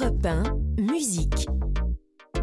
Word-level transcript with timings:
Europe 0.00 0.24
1, 0.26 0.42
musique. 0.78 1.46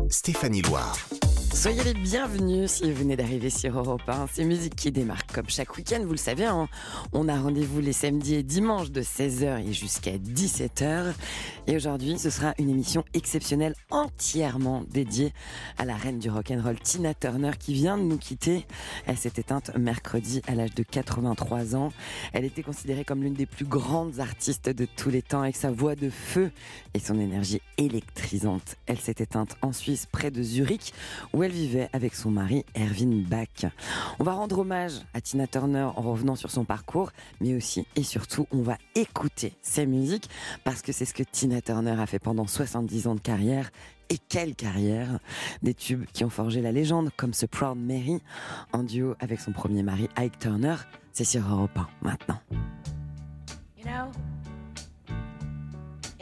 Stéphanie 0.10 0.62
Loire. 0.62 1.25
Soyez 1.56 1.84
les 1.86 1.94
bienvenus 1.94 2.70
si 2.70 2.92
vous 2.92 3.00
venez 3.00 3.16
d'arriver 3.16 3.50
sur 3.50 3.80
Europe 3.80 4.02
1. 4.08 4.28
C'est 4.32 4.44
musique 4.44 4.76
qui 4.76 4.92
démarre 4.92 5.26
comme 5.26 5.50
chaque 5.50 5.76
week-end, 5.78 6.02
vous 6.04 6.12
le 6.12 6.18
savez. 6.18 6.46
hein. 6.46 6.68
On 7.14 7.28
a 7.28 7.40
rendez-vous 7.40 7.80
les 7.80 7.94
samedis 7.94 8.36
et 8.36 8.44
dimanches 8.44 8.92
de 8.92 9.02
16h 9.02 9.66
et 9.68 9.74
jusqu'à 9.74 10.18
17h. 10.18 11.14
Et 11.66 11.76
aujourd'hui, 11.76 12.20
ce 12.20 12.30
sera 12.30 12.54
une 12.60 12.70
émission 12.70 13.04
exceptionnelle 13.16 13.74
entièrement 13.90 14.84
dédiée 14.92 15.34
à 15.78 15.86
la 15.86 15.96
reine 15.96 16.20
du 16.20 16.30
rock'n'roll 16.30 16.78
Tina 16.80 17.14
Turner 17.16 17.52
qui 17.58 17.74
vient 17.74 17.98
de 17.98 18.04
nous 18.04 18.18
quitter. 18.18 18.68
Elle 19.08 19.18
s'est 19.18 19.34
éteinte 19.38 19.76
mercredi 19.76 20.42
à 20.48 20.54
l'âge 20.56 20.76
de 20.76 20.84
83 20.84 21.76
ans. 21.76 21.92
Elle 22.34 22.46
était 22.46 22.64
considérée 22.64 23.06
comme 23.06 23.24
l'une 23.24 23.34
des 23.34 23.48
plus 23.48 23.66
grandes 23.66 24.20
artistes 24.20 24.70
de 24.70 24.86
tous 24.86 25.10
les 25.10 25.22
temps 25.24 25.42
avec 25.42 25.56
sa 25.56 25.72
voix 25.72 25.96
de 25.96 26.10
feu 26.12 26.52
et 26.94 27.00
son 27.00 27.18
énergie 27.18 27.62
électrisante. 27.78 28.76
Elle 28.86 29.00
s'est 29.00 29.16
éteinte 29.20 29.56
en 29.62 29.72
Suisse 29.72 30.06
près 30.12 30.30
de 30.30 30.44
Zurich 30.44 30.94
où 31.34 31.45
elle 31.46 31.52
vivait 31.52 31.90
avec 31.94 32.16
son 32.16 32.32
mari 32.32 32.66
Erwin 32.76 33.22
Bach. 33.22 33.72
On 34.20 34.24
va 34.24 34.34
rendre 34.34 34.60
hommage 34.60 34.94
à 35.14 35.22
Tina 35.22 35.46
Turner 35.46 35.88
en 35.96 36.02
revenant 36.02 36.36
sur 36.36 36.50
son 36.50 36.66
parcours, 36.66 37.12
mais 37.40 37.54
aussi 37.54 37.86
et 37.96 38.02
surtout 38.02 38.48
on 38.52 38.64
va 38.64 38.78
écouter 38.96 39.54
ses 39.62 39.86
musiques 39.86 40.28
parce 40.64 40.82
que 40.82 40.92
c'est 40.92 41.06
ce 41.06 41.14
que 41.14 41.22
Tina 41.22 41.62
Turner 41.62 41.96
a 42.00 42.08
fait 42.08 42.18
pendant 42.18 42.48
70 42.48 43.08
ans 43.08 43.16
de 43.16 43.20
carrière. 43.20 43.70
Et 44.10 44.18
quelle 44.18 44.56
carrière 44.56 45.20
Des 45.62 45.76
tubes 45.76 46.06
qui 46.14 46.24
ont 46.24 46.30
forgé 46.30 46.62
la 46.62 46.72
légende, 46.72 47.10
comme 47.16 47.34
ce 47.34 47.46
Proud 47.46 47.78
Mary, 47.78 48.22
en 48.72 48.84
duo 48.84 49.16
avec 49.20 49.40
son 49.40 49.52
premier 49.52 49.84
mari 49.84 50.10
Ike 50.16 50.40
Turner. 50.40 50.76
C'est 51.12 51.26
sur 51.26 51.48
Europe 51.48 51.78
1 51.78 51.88
maintenant. 52.02 52.40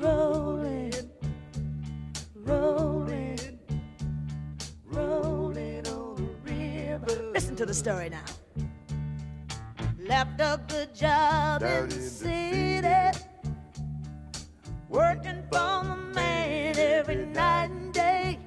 Rolling, 0.00 0.94
rolling, 2.34 3.58
rolling 4.86 5.86
on 5.88 6.16
the 6.16 6.50
river. 6.50 7.30
Listen 7.34 7.54
to 7.56 7.66
the 7.66 7.74
story 7.74 8.08
now. 8.08 8.24
Left 9.98 10.40
a 10.40 10.58
good 10.68 10.94
job 10.94 11.62
in 11.62 11.90
the 11.90 12.00
city, 12.00 13.18
working 14.88 15.42
for 15.52 15.84
the 15.84 15.96
man 16.14 16.78
every 16.78 17.26
night 17.26 17.70
and 17.70 17.92
day. 17.92 18.38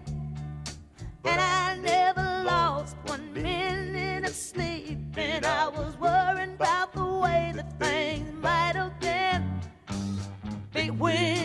And 1.23 1.39
I 1.39 1.77
never 1.77 2.43
lost 2.45 2.97
one 3.05 3.31
minute 3.31 4.27
of 4.27 4.33
sleep. 4.33 4.97
And 5.17 5.45
I 5.45 5.67
was 5.67 5.95
worried 5.99 6.55
about 6.55 6.93
the 6.93 7.05
way 7.05 7.53
that 7.55 7.79
things 7.79 8.33
might 8.41 8.75
have 8.75 8.99
been. 8.99 9.61
Big 10.73 10.89
wheel 10.89 11.42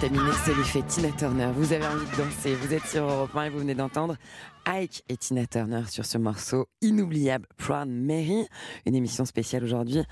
avez 0.00 0.06
été 0.06 0.16
contaminé, 0.16 0.36
c'est 0.44 0.54
l'effet 0.54 0.82
Tina 0.82 1.10
Turner. 1.12 1.50
Vous 1.54 1.72
avez 1.72 1.86
envie 1.86 2.06
de 2.06 2.16
danser, 2.16 2.54
vous 2.54 2.72
êtes 2.72 2.86
sur 2.86 3.02
Europe 3.04 3.34
1 3.34 3.44
et 3.44 3.48
vous 3.50 3.58
venez 3.58 3.74
d'entendre 3.74 4.16
Ike 4.66 5.04
et 5.08 5.16
Tina 5.16 5.46
Turner 5.46 5.82
sur 5.88 6.04
ce 6.04 6.18
morceau 6.18 6.68
inoubliable, 6.80 7.46
Proud 7.56 7.88
Mary. 7.88 8.46
Une 8.86 8.94
émission 8.94 9.24
spéciale 9.24 9.64
aujourd'hui 9.64 10.02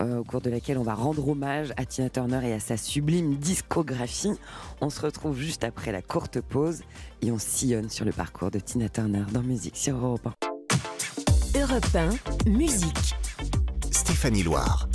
euh, 0.00 0.18
au 0.18 0.24
cours 0.24 0.40
de 0.40 0.50
laquelle 0.50 0.78
on 0.78 0.82
va 0.82 0.94
rendre 0.94 1.28
hommage 1.28 1.72
à 1.76 1.84
Tina 1.84 2.08
Turner 2.08 2.40
et 2.48 2.52
à 2.52 2.60
sa 2.60 2.76
sublime 2.76 3.36
discographie. 3.36 4.34
On 4.80 4.90
se 4.90 5.00
retrouve 5.00 5.38
juste 5.38 5.64
après 5.64 5.92
la 5.92 6.02
courte 6.02 6.40
pause 6.40 6.82
et 7.22 7.30
on 7.30 7.38
sillonne 7.38 7.90
sur 7.90 8.04
le 8.04 8.12
parcours 8.12 8.50
de 8.50 8.58
Tina 8.58 8.88
Turner 8.88 9.24
dans 9.32 9.42
Musique 9.42 9.76
sur 9.76 9.96
Europe 9.96 10.28
1. 11.54 11.60
Europe 11.60 11.96
1, 12.46 12.50
musique. 12.50 13.14
Stéphanie 13.90 14.42
Loire. 14.42 14.88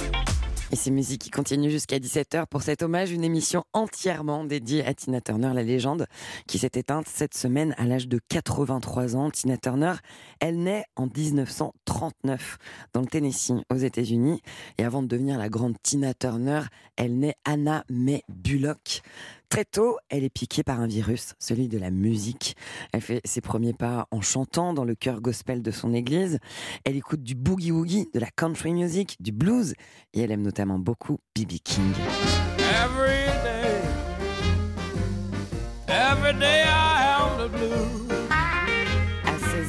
Et 0.74 0.78
c'est 0.78 0.90
musique 0.90 1.24
qui 1.24 1.30
continue 1.30 1.70
jusqu'à 1.70 2.00
17h 2.00 2.46
pour 2.46 2.62
cet 2.62 2.82
hommage, 2.82 3.12
une 3.12 3.26
émission 3.26 3.66
entièrement 3.74 4.46
dédiée 4.46 4.86
à 4.86 4.94
Tina 4.94 5.20
Turner, 5.20 5.52
la 5.54 5.64
légende, 5.64 6.08
qui 6.48 6.60
s'est 6.60 6.72
éteinte 6.76 7.10
cette 7.10 7.34
semaine 7.34 7.76
à 7.78 7.84
l'âge 7.84 8.08
de 8.08 8.22
83 8.30 9.18
ans. 9.18 9.30
Tina 9.32 9.58
Turner, 9.58 9.96
elle 10.40 10.64
naît 10.64 10.86
en 10.96 11.08
1939 11.08 12.58
dans 12.94 13.02
le 13.02 13.08
Tennessee, 13.08 13.52
aux 13.70 13.76
États-Unis. 13.76 14.42
Et 14.78 14.86
avant 14.86 15.04
de 15.04 15.08
devenir 15.08 15.38
la 15.38 15.50
grande 15.50 15.76
Tina 15.84 16.14
Turner, 16.14 16.62
elle 16.96 17.20
naît 17.20 17.36
Anna 17.44 17.84
May 17.90 18.24
Bullock. 18.30 19.02
Très 19.52 19.66
tôt, 19.66 19.98
elle 20.08 20.24
est 20.24 20.30
piquée 20.30 20.64
par 20.64 20.80
un 20.80 20.88
virus, 20.88 21.34
celui 21.38 21.68
de 21.68 21.78
la 21.78 21.92
musique. 21.92 22.56
Elle 22.94 23.02
fait 23.02 23.20
ses 23.26 23.42
premiers 23.42 23.74
pas 23.74 24.08
en 24.10 24.22
chantant 24.22 24.74
dans 24.74 24.86
le 24.86 24.96
chœur 24.96 25.20
gospel 25.20 25.62
de 25.62 25.72
son 25.72 25.94
église. 25.94 26.40
Elle 26.86 26.96
écoute 26.96 27.22
du 27.22 27.36
boogie-woogie, 27.36 28.08
de 28.14 28.20
la 28.22 28.28
country 28.28 28.74
music, 28.74 29.18
du 29.20 29.34
blues, 29.34 29.74
et 30.14 30.22
elle 30.22 30.32
aime 30.32 30.42
notamment 30.42 30.80
beaucoup 30.80 31.20
B.B. 31.36 31.56
King. 31.66 31.92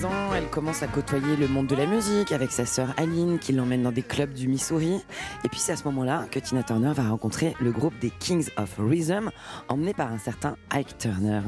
16 0.03 0.11
ans, 0.11 0.35
elle 0.35 0.49
commence 0.49 0.83
à 0.83 0.89
côtoyer 0.89 1.37
le 1.37 1.47
monde 1.47 1.69
de 1.69 1.77
la 1.77 1.87
musique 1.87 2.33
avec 2.33 2.51
sa 2.51 2.67
sœur 2.67 2.93
Aline 2.97 3.39
qui 3.39 3.53
l'emmène 3.53 3.85
dans 3.85 3.93
des 3.93 4.03
clubs 4.03 4.33
du 4.33 4.49
Missouri. 4.49 5.01
Et 5.45 5.49
puis 5.49 5.61
c'est 5.61 5.73
à 5.73 5.77
ce 5.77 5.85
moment-là 5.85 6.27
que 6.29 6.41
Tina 6.41 6.65
Turner 6.65 6.93
va 6.93 7.09
rencontrer 7.09 7.55
le 7.61 7.71
groupe 7.71 7.97
des 8.01 8.11
Kings 8.11 8.49
of 8.57 8.75
Rhythm, 8.79 9.31
emmené 9.69 9.95
par 9.95 10.11
un 10.11 10.19
certain 10.19 10.57
Ike 10.71 10.99
Turner. 10.99 11.43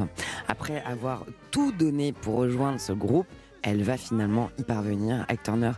Après 0.47 0.85
avoir 0.85 1.25
tout 1.51 1.73
donné 1.73 2.12
pour 2.12 2.37
rejoindre 2.37 2.79
ce 2.79 2.93
groupe, 2.93 3.27
elle 3.62 3.83
va 3.83 3.97
finalement 3.97 4.51
y 4.56 4.62
parvenir. 4.62 5.25
Ike 5.29 5.43
Turner 5.43 5.73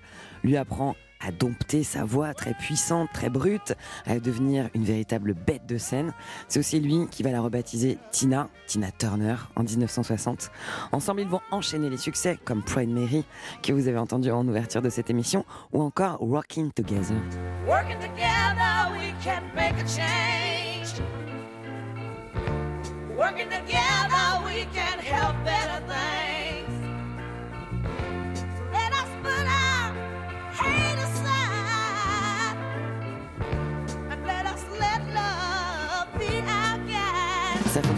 lui 0.45 0.59
apprend 0.59 0.97
à 1.21 1.33
dompter 1.33 1.85
sa 1.85 2.05
voix 2.05 2.35
très 2.35 2.55
puissante, 2.55 3.09
très 3.13 3.31
brute, 3.31 3.75
à 4.07 4.19
devenir 4.19 4.69
une 4.75 4.85
véritable 4.85 5.35
bête 5.35 5.67
de 5.67 5.79
scène. 5.79 6.13
C'est 6.49 6.59
aussi 6.59 6.81
lui 6.81 7.07
qui 7.11 7.23
va 7.23 7.31
la 7.31 7.41
rebaptiser 7.41 7.99
Tina, 8.11 8.49
Tina 8.67 8.91
Turner, 8.91 9.37
en 9.55 9.63
1960. 9.63 10.51
Ensemble, 10.93 11.23
ils 11.23 11.29
vont 11.29 11.41
enchaîner 11.51 11.91
les 11.91 11.97
succès 11.97 12.39
comme 12.45 12.63
Pride 12.63 12.91
Mary, 12.91 13.25
que 13.63 13.73
vous 13.73 13.89
avez 13.89 13.99
entendu 13.99 14.31
en 14.31 14.47
ouverture 14.47 14.83
de 14.83 14.91
cette 14.91 15.11
émission, 15.11 15.45
ou 15.73 15.83
encore 15.83 16.19
Rocking 16.19 16.71
Together. 16.73 17.17
Working 17.67 17.99
together, 17.99 18.93
we 18.93 19.13
can 19.25 19.43
make 19.55 19.75
a 19.75 19.87
change. 19.89 21.01
Working 23.17 23.49
together, 23.49 24.45
we 24.45 24.67
can 24.73 24.99
help 25.01 25.35
better 25.45 25.81
things. 25.89 26.26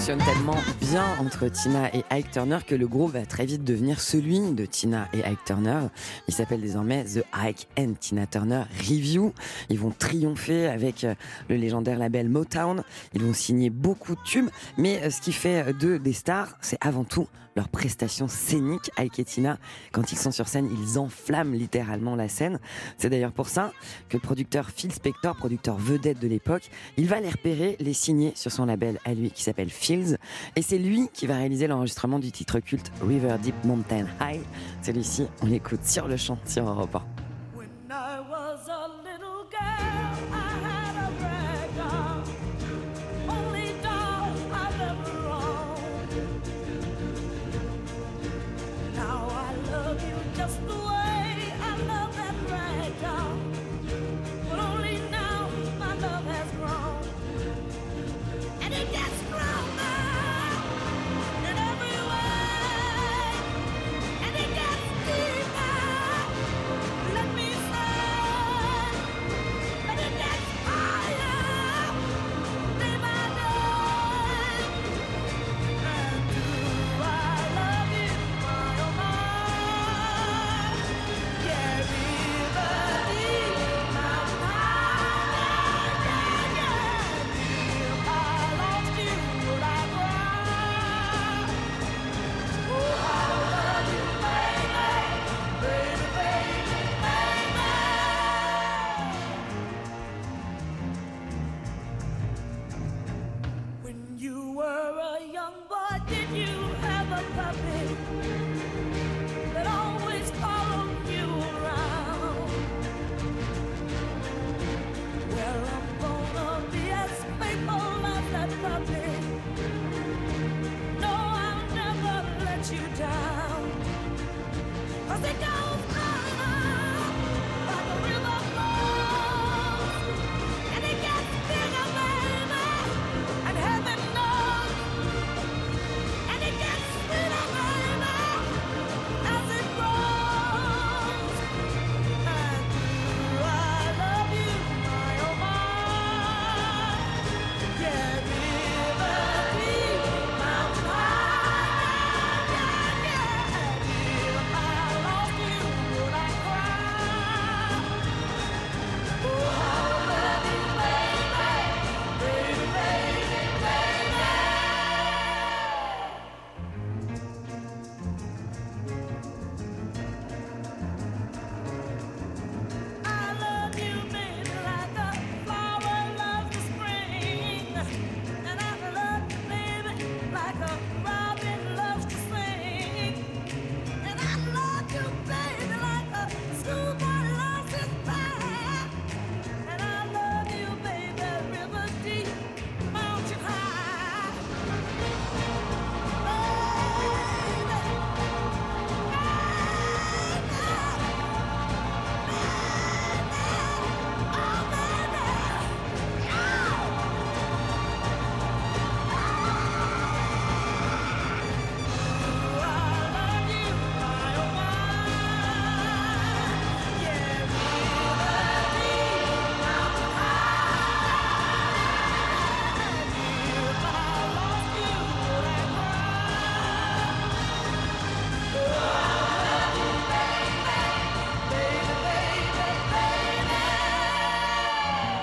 Fonctionne 0.09 0.35
tellement 0.35 0.57
bien 0.81 1.05
entre 1.21 1.49
Tina 1.49 1.95
et 1.95 2.03
Ike 2.11 2.31
Turner 2.31 2.59
que 2.67 2.75
le 2.75 2.89
groupe 2.89 3.13
va 3.13 3.27
très 3.27 3.45
vite 3.45 3.63
devenir 3.63 4.01
celui 4.01 4.41
de 4.53 4.65
Tina 4.65 5.07
et 5.13 5.23
Ike 5.23 5.45
Turner. 5.45 5.81
Il 6.29 6.33
s'appelle 6.33 6.63
désormais 6.63 7.05
The 7.05 7.25
Ike 7.35 7.69
and 7.79 7.93
Tina 8.01 8.27
Turner 8.27 8.63
Review. 8.79 9.35
Ils 9.69 9.79
vont 9.79 9.91
triompher 9.91 10.67
avec 10.67 11.05
euh, 11.05 11.15
le 11.51 11.57
légendaire 11.57 11.99
label 11.99 12.31
Motown. 12.31 12.85
Ils 13.13 13.23
vont 13.23 13.35
signer 13.35 13.69
beaucoup 13.69 14.15
de 14.15 14.23
tubes. 14.23 14.49
Mais 14.79 15.03
euh, 15.03 15.11
ce 15.11 15.21
qui 15.21 15.33
fait 15.33 15.75
d'eux 15.75 15.99
des 15.99 16.15
stars, 16.15 16.57
c'est 16.63 16.79
avant 16.81 17.05
tout 17.05 17.29
leur 17.59 17.69
prestation 17.69 18.29
scénique. 18.29 18.93
Ike 18.97 19.19
et 19.19 19.25
Tina, 19.25 19.59
quand 19.91 20.13
ils 20.13 20.19
sont 20.19 20.31
sur 20.31 20.47
scène, 20.47 20.71
ils 20.71 20.97
enflamment 20.97 21.55
littéralement 21.55 22.15
la 22.15 22.29
scène. 22.29 22.61
C'est 22.99 23.11
d'ailleurs 23.11 23.33
pour 23.33 23.49
ça 23.49 23.73
que 24.09 24.17
le 24.17 24.21
producteur 24.21 24.71
Phil 24.71 24.93
Spector, 24.93 25.35
producteur 25.35 25.77
vedette 25.77 26.21
de 26.21 26.29
l'époque, 26.29 26.71
il 26.97 27.09
va 27.09 27.19
les 27.19 27.31
repérer, 27.31 27.77
les 27.81 27.95
signer 27.95 28.33
sur 28.37 28.53
son 28.53 28.67
label 28.67 29.01
à 29.05 29.13
lui 29.13 29.33
qui 29.33 29.43
s'appelle 29.43 29.71
Fields. 29.71 30.19
Et 30.55 30.63
c'est 30.63 30.79
lui 30.79 31.09
qui 31.13 31.27
va 31.27 31.35
réaliser 31.35 31.67
l'enregistrement 31.67 32.21
du 32.21 32.31
titre 32.31 32.61
culte 32.61 32.93
River 33.03 33.35
Deep 33.43 33.65
Mountain 33.65 34.07
High. 34.21 34.43
Celui-ci, 34.83 35.27
on 35.43 35.47
l'écoute 35.47 35.85
sur 35.85 36.07
le 36.07 36.17
champ 36.17 36.39
sur 36.47 36.69
Europe 36.69 36.95
1. 36.95 37.28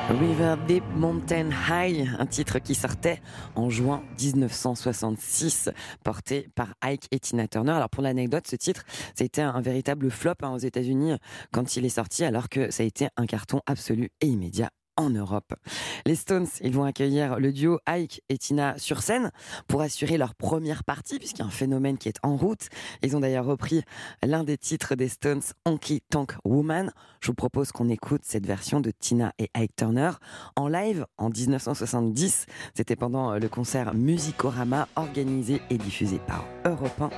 River 0.10 0.56
Deep 0.68 0.84
Mountain 0.96 1.50
High, 1.68 2.08
un 2.20 2.28
titre 2.28 2.60
qui 2.60 2.76
sortait 2.76 3.22
en 3.56 3.72
juin 3.72 4.04
1966, 4.22 5.72
porté 6.04 6.48
par 6.54 6.76
Ike 6.84 7.08
et 7.10 7.20
Tina 7.20 7.48
Turner. 7.48 7.72
Alors 7.72 7.90
pour 7.90 8.04
l'anecdote, 8.04 8.46
ce 8.48 8.56
titre, 8.56 8.84
ça 9.16 9.24
a 9.24 9.26
été 9.26 9.42
un 9.42 9.60
véritable 9.62 10.12
flop 10.12 10.36
hein, 10.44 10.52
aux 10.52 10.60
États-Unis 10.60 11.14
quand 11.52 11.76
il 11.76 11.86
est 11.86 11.90
sorti, 11.90 12.24
alors 12.24 12.50
que 12.50 12.70
ça 12.70 12.84
a 12.84 12.86
été 12.86 13.08
un 13.18 13.26
carton 13.26 13.62
absolu 13.66 14.12
et 14.22 14.28
immédiat 14.28 14.70
en 14.98 15.10
Europe. 15.10 15.54
Les 16.06 16.16
Stones, 16.16 16.48
ils 16.62 16.74
vont 16.74 16.84
accueillir 16.84 17.40
le 17.40 17.52
duo 17.52 17.80
Ike 17.88 18.22
et 18.30 18.38
Tina 18.38 18.78
sur 18.78 19.02
scène 19.02 19.32
pour 19.68 19.82
assurer 19.82 20.18
leur 20.18 20.36
première 20.36 20.84
partie, 20.84 21.20
puisqu'il 21.20 21.40
y 21.40 21.44
a 21.44 21.48
un 21.48 21.52
phénomène 21.52 21.98
qui 21.98 22.10
est 22.10 22.20
en 22.24 22.36
route. 22.36 22.68
Ils 23.04 23.16
ont 23.16 23.20
d'ailleurs 23.20 23.46
repris 23.46 23.84
l'un 24.24 24.44
des 24.44 24.58
titres 24.58 24.96
des 24.96 25.10
Stones, 25.10 25.42
Honky 25.66 26.02
Tonk 26.10 26.36
Woman. 26.44 26.92
Je 27.22 27.28
vous 27.28 27.36
propose 27.36 27.72
qu'on 27.72 27.90
écoute 27.90 28.22
cette 28.24 28.46
version 28.46 28.80
de 28.80 28.92
Tina 28.92 29.34
et 29.40 29.50
Ike 29.56 29.75
Turner 29.75 30.12
en 30.56 30.68
live 30.68 31.06
en 31.18 31.30
1970. 31.30 32.46
C'était 32.74 32.96
pendant 32.96 33.38
le 33.38 33.50
concert 33.50 33.94
Musicorama 33.94 34.88
organisé 34.96 35.62
et 35.70 35.78
diffusé 35.78 36.20
par 36.20 36.46
Europe 36.66 37.02
1. 37.02 37.10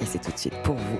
Et 0.00 0.06
c'est 0.06 0.20
tout 0.20 0.32
de 0.32 0.38
suite 0.38 0.62
pour 0.62 0.74
vous. 0.74 0.98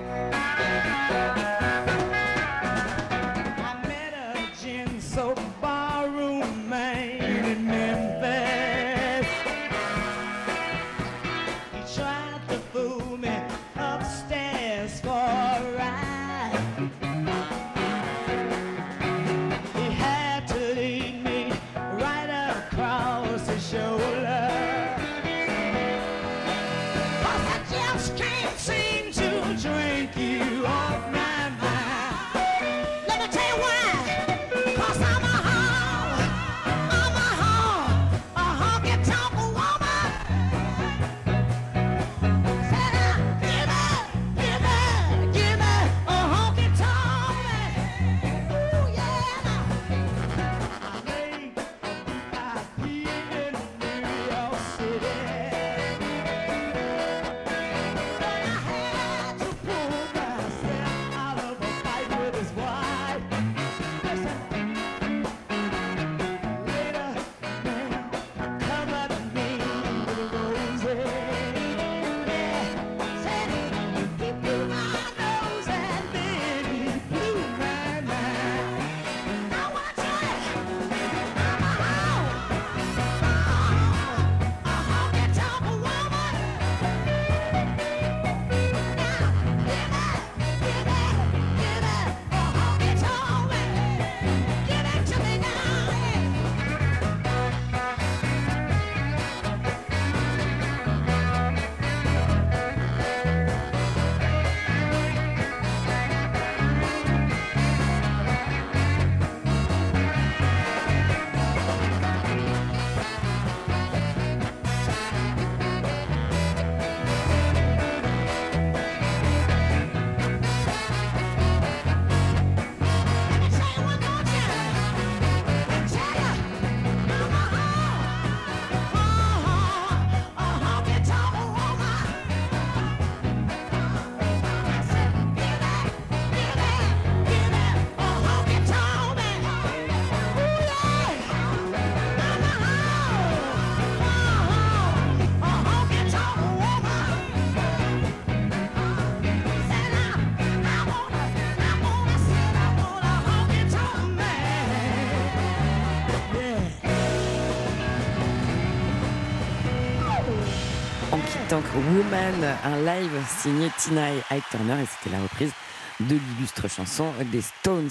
Tonk 161.53 161.65
Woman, 161.75 162.57
un 162.63 162.81
live 162.83 163.11
signé 163.27 163.69
Tina 163.77 164.11
et 164.11 164.21
Ike 164.31 164.49
Turner 164.49 164.81
et 164.81 164.87
c'était 164.87 165.15
la 165.15 165.21
reprise 165.21 165.51
de 165.99 166.15
l'illustre 166.15 166.67
chanson 166.67 167.05
des 167.31 167.41
Stones. 167.41 167.89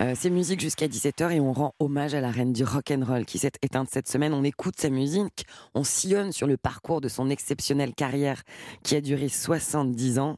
Euh, 0.00 0.12
c'est 0.16 0.30
musique 0.30 0.60
jusqu'à 0.60 0.86
17h 0.86 1.32
et 1.32 1.40
on 1.40 1.52
rend 1.52 1.74
hommage 1.80 2.14
à 2.14 2.20
la 2.20 2.30
reine 2.30 2.52
du 2.52 2.62
rock 2.62 2.92
and 2.92 3.04
roll 3.04 3.24
qui 3.24 3.38
s'est 3.38 3.50
éteinte 3.60 3.88
cette 3.90 4.08
semaine. 4.08 4.32
On 4.32 4.44
écoute 4.44 4.74
sa 4.78 4.88
musique, 4.88 5.46
on 5.74 5.82
sillonne 5.82 6.30
sur 6.30 6.46
le 6.46 6.56
parcours 6.56 7.00
de 7.00 7.08
son 7.08 7.28
exceptionnelle 7.28 7.92
carrière 7.92 8.42
qui 8.84 8.94
a 8.94 9.00
duré 9.00 9.28
70 9.28 10.20
ans. 10.20 10.36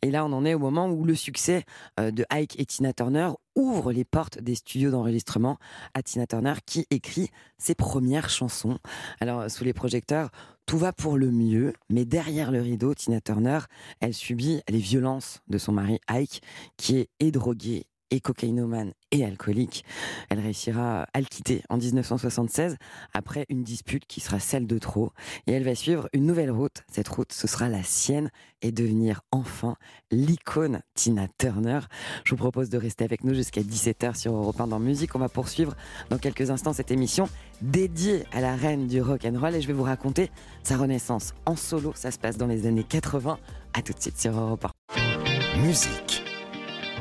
Et 0.00 0.10
là, 0.10 0.24
on 0.24 0.32
en 0.32 0.46
est 0.46 0.54
au 0.54 0.58
moment 0.58 0.88
où 0.88 1.04
le 1.04 1.14
succès 1.14 1.64
euh, 2.00 2.10
de 2.10 2.24
Ike 2.30 2.58
et 2.58 2.64
Tina 2.64 2.94
Turner 2.94 3.28
ouvre 3.56 3.92
les 3.92 4.04
portes 4.04 4.38
des 4.38 4.54
studios 4.54 4.90
d'enregistrement 4.90 5.58
à 5.94 6.02
Tina 6.02 6.26
Turner 6.26 6.54
qui 6.64 6.86
écrit 6.90 7.30
ses 7.58 7.74
premières 7.74 8.30
chansons. 8.30 8.78
Alors, 9.20 9.50
sous 9.50 9.64
les 9.64 9.72
projecteurs, 9.72 10.30
tout 10.66 10.78
va 10.78 10.92
pour 10.92 11.16
le 11.16 11.30
mieux, 11.30 11.72
mais 11.90 12.04
derrière 12.04 12.52
le 12.52 12.60
rideau, 12.60 12.94
Tina 12.94 13.20
Turner, 13.20 13.60
elle 14.00 14.14
subit 14.14 14.60
les 14.68 14.78
violences 14.78 15.40
de 15.48 15.58
son 15.58 15.72
mari 15.72 16.00
Ike, 16.08 16.42
qui 16.76 17.08
est 17.18 17.30
drogué 17.30 17.86
et 18.10 18.20
cocaïnomane 18.20 18.92
et 19.10 19.24
alcoolique. 19.24 19.84
Elle 20.28 20.40
réussira 20.40 21.06
à 21.12 21.20
le 21.20 21.26
quitter 21.26 21.62
en 21.68 21.76
1976 21.76 22.76
après 23.14 23.46
une 23.48 23.62
dispute 23.62 24.04
qui 24.06 24.20
sera 24.20 24.40
celle 24.40 24.66
de 24.66 24.78
trop. 24.78 25.12
Et 25.46 25.52
elle 25.52 25.64
va 25.64 25.74
suivre 25.74 26.08
une 26.12 26.26
nouvelle 26.26 26.50
route. 26.50 26.82
Cette 26.90 27.08
route, 27.08 27.32
ce 27.32 27.46
sera 27.46 27.68
la 27.68 27.82
sienne 27.82 28.30
et 28.62 28.72
devenir 28.72 29.20
enfin 29.30 29.76
l'icône 30.10 30.80
Tina 30.94 31.26
Turner. 31.38 31.80
Je 32.24 32.30
vous 32.30 32.36
propose 32.36 32.68
de 32.70 32.78
rester 32.78 33.04
avec 33.04 33.24
nous 33.24 33.34
jusqu'à 33.34 33.62
17h 33.62 34.16
sur 34.16 34.34
Europe 34.34 34.60
1 34.60 34.68
dans 34.68 34.78
Musique. 34.78 35.14
On 35.14 35.18
va 35.18 35.28
poursuivre 35.28 35.74
dans 36.10 36.18
quelques 36.18 36.50
instants 36.50 36.72
cette 36.72 36.90
émission 36.90 37.28
dédiée 37.60 38.24
à 38.32 38.40
la 38.40 38.56
reine 38.56 38.86
du 38.86 39.00
rock 39.00 39.24
and 39.24 39.38
roll 39.38 39.54
et 39.54 39.60
je 39.60 39.66
vais 39.66 39.72
vous 39.72 39.82
raconter 39.82 40.30
sa 40.62 40.76
renaissance 40.76 41.34
en 41.44 41.56
solo. 41.56 41.92
Ça 41.94 42.10
se 42.10 42.18
passe 42.18 42.36
dans 42.36 42.46
les 42.46 42.66
années 42.66 42.84
80. 42.84 43.38
À 43.74 43.82
tout 43.82 43.92
de 43.92 44.00
suite 44.00 44.18
sur 44.18 44.38
Europe 44.38 44.66
1. 44.96 45.60
Musique. 45.60 46.25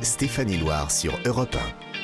Stéphanie 0.02 0.58
Loire 0.58 0.92
sur 0.92 1.18
Europe 1.25 1.56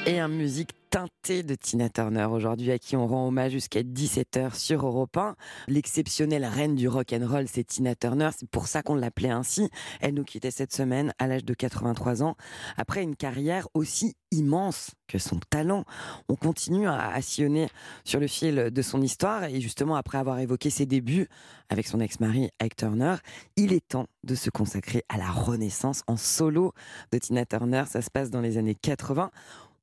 1. 0.06 0.12
et 0.12 0.20
un 0.20 0.28
musique 0.28 0.72
teintée 0.92 1.42
de 1.42 1.56
Tina 1.56 1.88
Turner 1.88 2.26
aujourd'hui 2.26 2.70
à 2.70 2.78
qui 2.78 2.98
on 2.98 3.08
rend 3.08 3.26
hommage 3.26 3.54
jusqu'à 3.54 3.82
17h 3.82 4.54
sur 4.60 4.86
Europe 4.86 5.16
1. 5.16 5.38
L'exceptionnelle 5.70 6.44
reine 6.44 6.76
du 6.76 6.90
rock 6.90 7.14
and 7.14 7.26
roll, 7.26 7.48
c'est 7.48 7.64
Tina 7.64 7.96
Turner, 7.96 8.30
c'est 8.38 8.50
pour 8.50 8.68
ça 8.68 8.84
qu'on 8.84 8.96
l'appelait 8.96 9.30
ainsi. 9.30 9.70
Elle 10.02 10.16
nous 10.16 10.26
quittait 10.26 10.52
cette 10.52 10.74
semaine 10.74 11.14
à 11.18 11.28
l'âge 11.28 11.46
de 11.46 11.54
83 11.54 12.24
ans 12.24 12.36
après 12.76 13.04
une 13.04 13.16
carrière 13.16 13.70
aussi 13.74 14.16
immense 14.32 14.92
que 15.08 15.18
son 15.18 15.40
talent. 15.50 15.86
On 16.28 16.36
continue 16.36 16.88
à, 16.88 17.14
à 17.14 17.22
sillonner 17.22 17.70
sur 18.04 18.20
le 18.20 18.28
fil 18.28 18.70
de 18.70 18.82
son 18.82 19.02
histoire 19.02 19.46
et 19.46 19.62
justement 19.62 19.96
après 19.96 20.18
avoir 20.18 20.40
évoqué 20.40 20.70
ses 20.70 20.86
débuts 20.86 21.30
avec 21.70 21.88
son 21.88 22.02
ex-mari 22.02 22.50
Ike 22.60 22.76
Turner, 22.76 23.16
il 23.56 23.72
est 23.72 23.88
temps 23.88 24.08
de 24.26 24.36
se 24.36 24.50
consacrer 24.50 25.04
à 25.08 25.18
la 25.18 25.32
renaissance 25.32 26.04
en 26.08 26.18
solo 26.18 26.74
de 27.14 27.18
Tina 27.18 27.46
Turner. 27.46 27.86
Ça 27.88 28.02
se 28.02 28.10
passe 28.10 28.30
dans 28.30 28.42
les 28.42 28.58
années 28.58 28.76
80. 28.76 29.32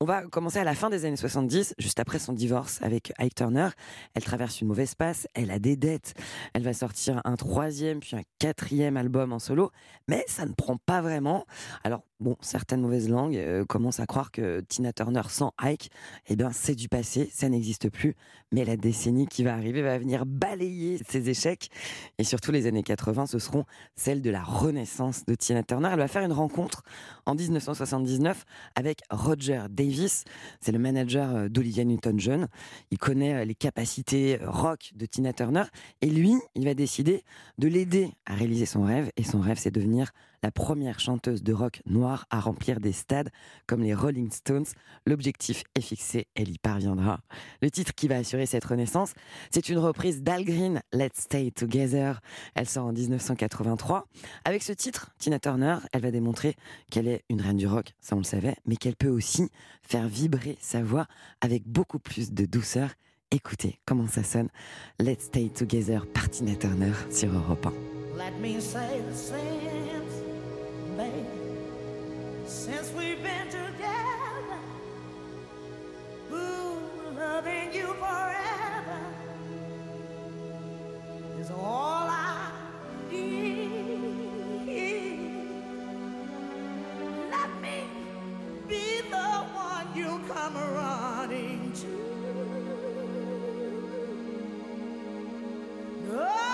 On 0.00 0.04
va 0.04 0.22
commencer 0.22 0.60
à 0.60 0.64
la 0.64 0.76
fin 0.76 0.90
des 0.90 1.06
années 1.06 1.16
70, 1.16 1.74
juste 1.76 1.98
après 1.98 2.20
son 2.20 2.32
divorce 2.32 2.80
avec 2.82 3.12
Ike 3.18 3.34
Turner. 3.34 3.70
Elle 4.14 4.22
traverse 4.22 4.60
une 4.60 4.68
mauvaise 4.68 4.94
passe, 4.94 5.26
elle 5.34 5.50
a 5.50 5.58
des 5.58 5.74
dettes. 5.74 6.14
Elle 6.54 6.62
va 6.62 6.72
sortir 6.72 7.20
un 7.24 7.34
troisième 7.34 7.98
puis 7.98 8.14
un 8.14 8.22
quatrième 8.38 8.96
album 8.96 9.32
en 9.32 9.40
solo, 9.40 9.72
mais 10.06 10.24
ça 10.28 10.46
ne 10.46 10.52
prend 10.52 10.76
pas 10.76 11.00
vraiment. 11.00 11.46
Alors 11.82 12.04
bon, 12.20 12.36
certaines 12.40 12.80
mauvaises 12.80 13.08
langues 13.08 13.36
euh, 13.36 13.64
commencent 13.64 14.00
à 14.00 14.06
croire 14.06 14.30
que 14.30 14.60
Tina 14.60 14.92
Turner 14.92 15.22
sans 15.28 15.52
Ike, 15.58 15.90
eh 16.28 16.36
bien 16.36 16.50
c'est 16.52 16.74
du 16.74 16.88
passé, 16.88 17.30
ça 17.32 17.48
n'existe 17.48 17.90
plus. 17.90 18.16
Mais 18.50 18.64
la 18.64 18.76
décennie 18.76 19.26
qui 19.26 19.44
va 19.44 19.54
arriver 19.54 19.82
va 19.82 19.98
venir 19.98 20.24
balayer 20.24 20.98
ses 21.06 21.28
échecs. 21.28 21.70
Et 22.16 22.24
surtout 22.24 22.50
les 22.50 22.66
années 22.66 22.82
80, 22.82 23.26
ce 23.26 23.38
seront 23.38 23.64
celles 23.94 24.22
de 24.22 24.30
la 24.30 24.42
renaissance 24.42 25.26
de 25.26 25.34
Tina 25.34 25.62
Turner. 25.62 25.90
Elle 25.92 25.98
va 25.98 26.08
faire 26.08 26.24
une 26.24 26.32
rencontre 26.32 26.82
en 27.26 27.34
1979 27.34 28.44
avec 28.74 29.02
Roger 29.10 29.64
Davis. 29.70 30.24
C'est 30.60 30.72
le 30.72 30.78
manager 30.78 31.36
euh, 31.36 31.48
d'Olivia 31.48 31.84
Newton-John. 31.84 32.48
Il 32.90 32.98
connaît 32.98 33.34
euh, 33.34 33.44
les 33.44 33.54
capacités 33.54 34.38
rock 34.42 34.92
de 34.94 35.04
Tina 35.04 35.32
Turner. 35.32 35.64
Et 36.00 36.08
lui, 36.08 36.34
il 36.54 36.64
va 36.64 36.74
décider 36.74 37.24
de 37.58 37.68
l'aider 37.68 38.10
à 38.24 38.34
réaliser 38.34 38.66
son 38.66 38.82
rêve. 38.82 39.10
Et 39.16 39.24
son 39.24 39.40
rêve, 39.40 39.58
c'est 39.58 39.70
de 39.70 39.78
devenir 39.78 40.12
la 40.42 40.50
première 40.50 41.00
chanteuse 41.00 41.42
de 41.42 41.52
rock 41.52 41.82
noire 41.86 42.26
à 42.30 42.40
remplir 42.40 42.80
des 42.80 42.92
stades 42.92 43.30
comme 43.66 43.82
les 43.82 43.94
Rolling 43.94 44.30
Stones. 44.30 44.66
L'objectif 45.06 45.64
est 45.74 45.80
fixé, 45.80 46.26
elle 46.34 46.50
y 46.50 46.58
parviendra. 46.58 47.20
Le 47.62 47.70
titre 47.70 47.94
qui 47.94 48.08
va 48.08 48.16
assurer 48.16 48.46
cette 48.46 48.64
renaissance, 48.64 49.14
c'est 49.50 49.68
une 49.68 49.78
reprise 49.78 50.22
d'Al 50.22 50.44
Green, 50.44 50.80
Let's 50.92 51.20
Stay 51.20 51.50
Together. 51.50 52.20
Elle 52.54 52.68
sort 52.68 52.86
en 52.86 52.92
1983. 52.92 54.06
Avec 54.44 54.62
ce 54.62 54.72
titre, 54.72 55.10
Tina 55.18 55.38
Turner, 55.38 55.76
elle 55.92 56.02
va 56.02 56.10
démontrer 56.10 56.54
qu'elle 56.90 57.08
est 57.08 57.24
une 57.28 57.40
reine 57.40 57.56
du 57.56 57.66
rock, 57.66 57.94
ça 58.00 58.16
on 58.16 58.18
le 58.18 58.24
savait, 58.24 58.56
mais 58.66 58.76
qu'elle 58.76 58.96
peut 58.96 59.08
aussi 59.08 59.48
faire 59.82 60.08
vibrer 60.08 60.56
sa 60.60 60.82
voix 60.82 61.06
avec 61.40 61.66
beaucoup 61.66 61.98
plus 61.98 62.32
de 62.32 62.44
douceur. 62.44 62.90
Écoutez 63.30 63.78
comment 63.84 64.06
ça 64.06 64.22
sonne. 64.22 64.48
Let's 64.98 65.24
Stay 65.24 65.50
Together 65.50 66.06
par 66.06 66.30
Tina 66.30 66.54
Turner 66.56 66.92
sur 67.10 67.32
Europe 67.32 67.66
1. 67.66 67.72
Let 68.18 68.32
me 68.40 68.58
say 68.58 69.00
the 69.08 69.14
same, 69.14 70.17
baby. 70.98 71.24
Since 72.44 72.92
we've 72.92 73.22
been 73.22 73.46
together, 73.46 74.58
ooh, 76.32 76.80
loving 77.16 77.72
you 77.72 77.86
forever 78.02 79.00
is 81.38 81.50
all 81.52 82.08
I 82.10 82.50
need. 83.12 83.70
Let 87.30 87.50
me 87.62 87.78
be 88.66 89.02
the 89.08 89.30
one 89.54 89.86
you 89.94 90.20
come 90.34 90.56
running 90.56 91.72
to. 91.82 91.92
I'll 96.18 96.47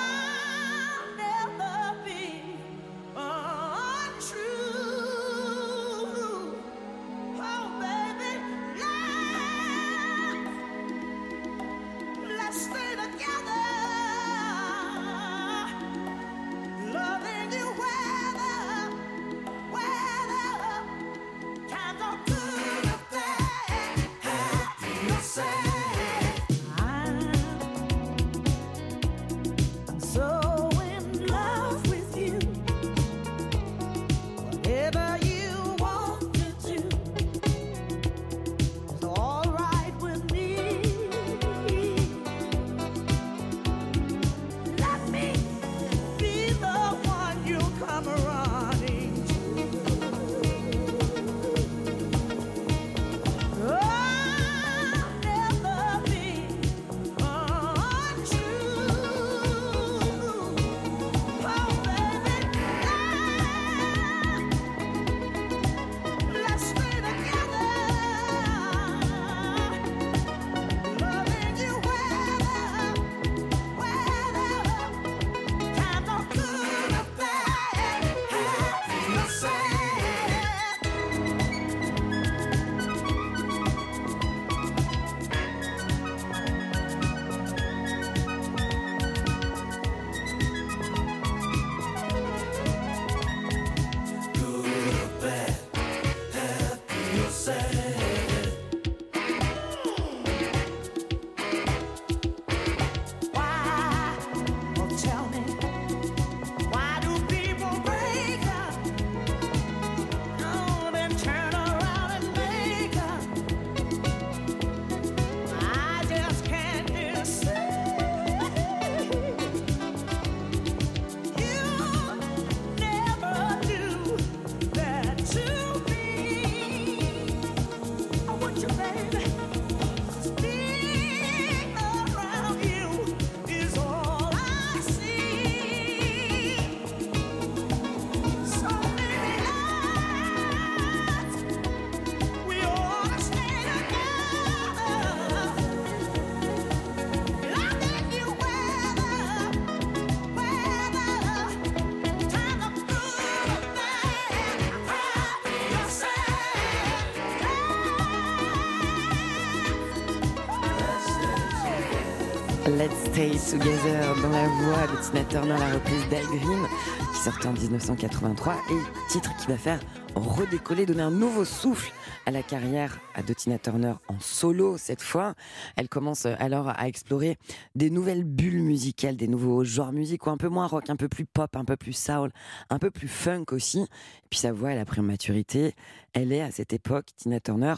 Stay 163.14 163.30
Together 163.30 164.20
dans 164.22 164.28
la 164.28 164.48
voix 164.48 164.88
de 164.88 165.00
Tina 165.00 165.22
Turner, 165.26 165.56
la 165.56 165.74
reprise 165.74 166.08
d'Al 166.10 166.24
Green, 166.24 166.66
qui 167.12 167.20
sortait 167.20 167.46
en 167.46 167.52
1983, 167.52 168.54
et 168.54 169.08
titre 169.08 169.30
qui 169.36 169.46
va 169.46 169.56
faire 169.56 169.78
redécoller, 170.16 170.84
donner 170.84 171.02
un 171.02 171.12
nouveau 171.12 171.44
souffle 171.44 171.92
à 172.26 172.32
la 172.32 172.42
carrière 172.42 172.98
de 173.24 173.32
Tina 173.32 173.60
Turner 173.60 173.94
en 174.08 174.18
solo 174.18 174.78
cette 174.78 175.00
fois. 175.00 175.34
Elle 175.76 175.88
commence 175.88 176.26
alors 176.26 176.68
à 176.68 176.88
explorer 176.88 177.36
des 177.76 177.88
nouvelles 177.88 178.24
bulles 178.24 178.62
musicales, 178.62 179.14
des 179.14 179.28
nouveaux 179.28 179.62
genres 179.62 179.92
musicaux 179.92 180.30
un 180.30 180.36
peu 180.36 180.48
moins 180.48 180.66
rock, 180.66 180.90
un 180.90 180.96
peu 180.96 181.06
plus 181.06 181.24
pop, 181.24 181.54
un 181.54 181.64
peu 181.64 181.76
plus 181.76 181.92
soul, 181.92 182.32
un 182.68 182.80
peu 182.80 182.90
plus 182.90 183.06
funk 183.06 183.44
aussi. 183.52 183.82
Et 183.82 184.28
puis 184.28 184.40
sa 184.40 184.52
voix, 184.52 184.72
elle 184.72 184.80
a 184.80 184.84
pris 184.84 184.98
en 184.98 185.04
maturité. 185.04 185.76
Elle 186.14 186.32
est 186.32 186.42
à 186.42 186.50
cette 186.50 186.72
époque, 186.72 187.06
Tina 187.16 187.38
Turner, 187.38 187.74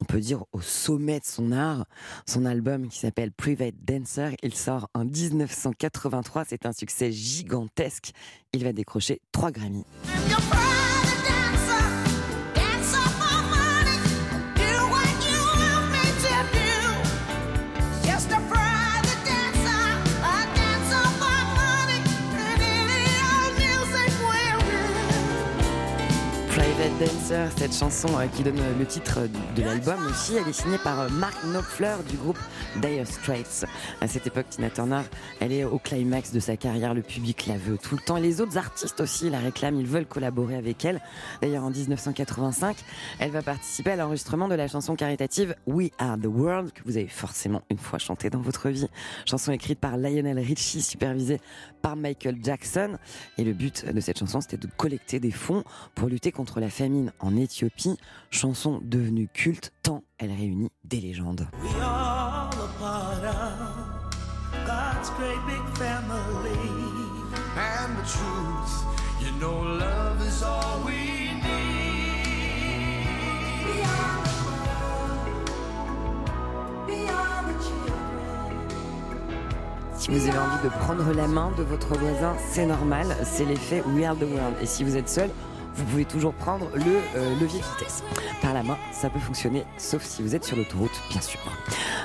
on 0.00 0.04
peut 0.04 0.20
dire 0.20 0.44
au 0.52 0.60
sommet 0.60 1.20
de 1.20 1.24
son 1.24 1.52
art. 1.52 1.86
Son 2.26 2.44
album 2.44 2.88
qui 2.88 2.98
s'appelle 2.98 3.32
Private 3.32 3.74
Dancer, 3.84 4.34
il 4.42 4.54
sort 4.54 4.88
en 4.94 5.04
1983. 5.04 6.44
C'est 6.46 6.66
un 6.66 6.72
succès 6.72 7.12
gigantesque. 7.12 8.12
Il 8.52 8.64
va 8.64 8.72
décrocher 8.72 9.20
trois 9.32 9.50
Grammys. 9.50 9.84
Cette 26.98 27.72
chanson 27.72 28.08
euh, 28.18 28.26
qui 28.26 28.42
donne 28.42 28.58
le 28.76 28.84
titre 28.84 29.20
de 29.54 29.62
l'album 29.62 30.04
aussi, 30.10 30.34
elle 30.34 30.48
est 30.48 30.52
signée 30.52 30.78
par 30.78 30.98
euh, 30.98 31.08
Mark 31.08 31.36
Knopfler 31.44 31.94
du 32.10 32.16
groupe 32.16 32.38
Dire 32.82 33.06
Straits. 33.06 33.66
À 34.00 34.08
cette 34.08 34.26
époque, 34.26 34.46
Tina 34.50 34.68
Turner, 34.68 35.02
elle 35.38 35.52
est 35.52 35.62
au 35.62 35.78
climax 35.78 36.32
de 36.32 36.40
sa 36.40 36.56
carrière, 36.56 36.94
le 36.94 37.02
public 37.02 37.46
la 37.46 37.56
veut 37.56 37.78
tout 37.78 37.94
le 37.94 38.02
temps. 38.02 38.16
Les 38.16 38.40
autres 38.40 38.58
artistes 38.58 39.00
aussi 39.00 39.30
la 39.30 39.38
réclament, 39.38 39.78
ils 39.78 39.86
veulent 39.86 40.06
collaborer 40.06 40.56
avec 40.56 40.84
elle. 40.84 41.00
D'ailleurs, 41.40 41.62
en 41.62 41.70
1985, 41.70 42.76
elle 43.20 43.30
va 43.30 43.42
participer 43.42 43.92
à 43.92 43.96
l'enregistrement 43.96 44.48
de 44.48 44.56
la 44.56 44.66
chanson 44.66 44.96
caritative 44.96 45.54
We 45.68 45.90
Are 45.98 46.18
the 46.18 46.26
World, 46.26 46.72
que 46.72 46.82
vous 46.84 46.96
avez 46.96 47.06
forcément 47.06 47.62
une 47.70 47.78
fois 47.78 48.00
chantée 48.00 48.28
dans 48.28 48.40
votre 48.40 48.70
vie. 48.70 48.88
Chanson 49.24 49.52
écrite 49.52 49.78
par 49.78 49.98
Lionel 49.98 50.40
Richie, 50.40 50.82
supervisée 50.82 51.40
par 51.80 51.94
Michael 51.94 52.38
Jackson. 52.42 52.98
Et 53.36 53.44
le 53.44 53.52
but 53.52 53.86
de 53.86 54.00
cette 54.00 54.18
chanson, 54.18 54.40
c'était 54.40 54.56
de 54.56 54.68
collecter 54.76 55.20
des 55.20 55.30
fonds 55.30 55.62
pour 55.94 56.08
lutter 56.08 56.32
contre 56.32 56.58
la 56.58 56.68
famine 56.68 56.87
en 57.20 57.36
Éthiopie. 57.36 57.96
Chanson 58.30 58.80
devenue 58.82 59.28
culte 59.32 59.72
tant 59.82 60.02
elle 60.18 60.32
réunit 60.32 60.70
des 60.84 61.00
légendes. 61.00 61.46
Si 79.96 80.10
vous 80.10 80.28
avez 80.28 80.38
envie 80.38 80.62
de 80.64 80.68
prendre 80.68 81.12
la 81.12 81.28
main 81.28 81.52
de 81.58 81.62
votre 81.62 81.98
voisin, 81.98 82.34
c'est 82.50 82.66
normal, 82.66 83.14
c'est 83.24 83.44
l'effet 83.44 83.82
We 83.94 84.04
Are 84.04 84.16
the 84.16 84.22
World. 84.22 84.54
Et 84.62 84.66
si 84.66 84.82
vous 84.84 84.96
êtes 84.96 85.08
seul, 85.08 85.30
vous 85.78 85.84
pouvez 85.84 86.04
toujours 86.04 86.34
prendre 86.34 86.68
le 86.74 86.98
euh, 87.16 87.30
levier 87.40 87.60
vitesse. 87.60 88.02
Par 88.42 88.52
la 88.52 88.64
main, 88.64 88.76
ça 88.92 89.08
peut 89.10 89.20
fonctionner, 89.20 89.64
sauf 89.76 90.02
si 90.02 90.22
vous 90.22 90.34
êtes 90.34 90.44
sur 90.44 90.56
l'autoroute, 90.56 91.00
bien 91.10 91.20
sûr. 91.20 91.38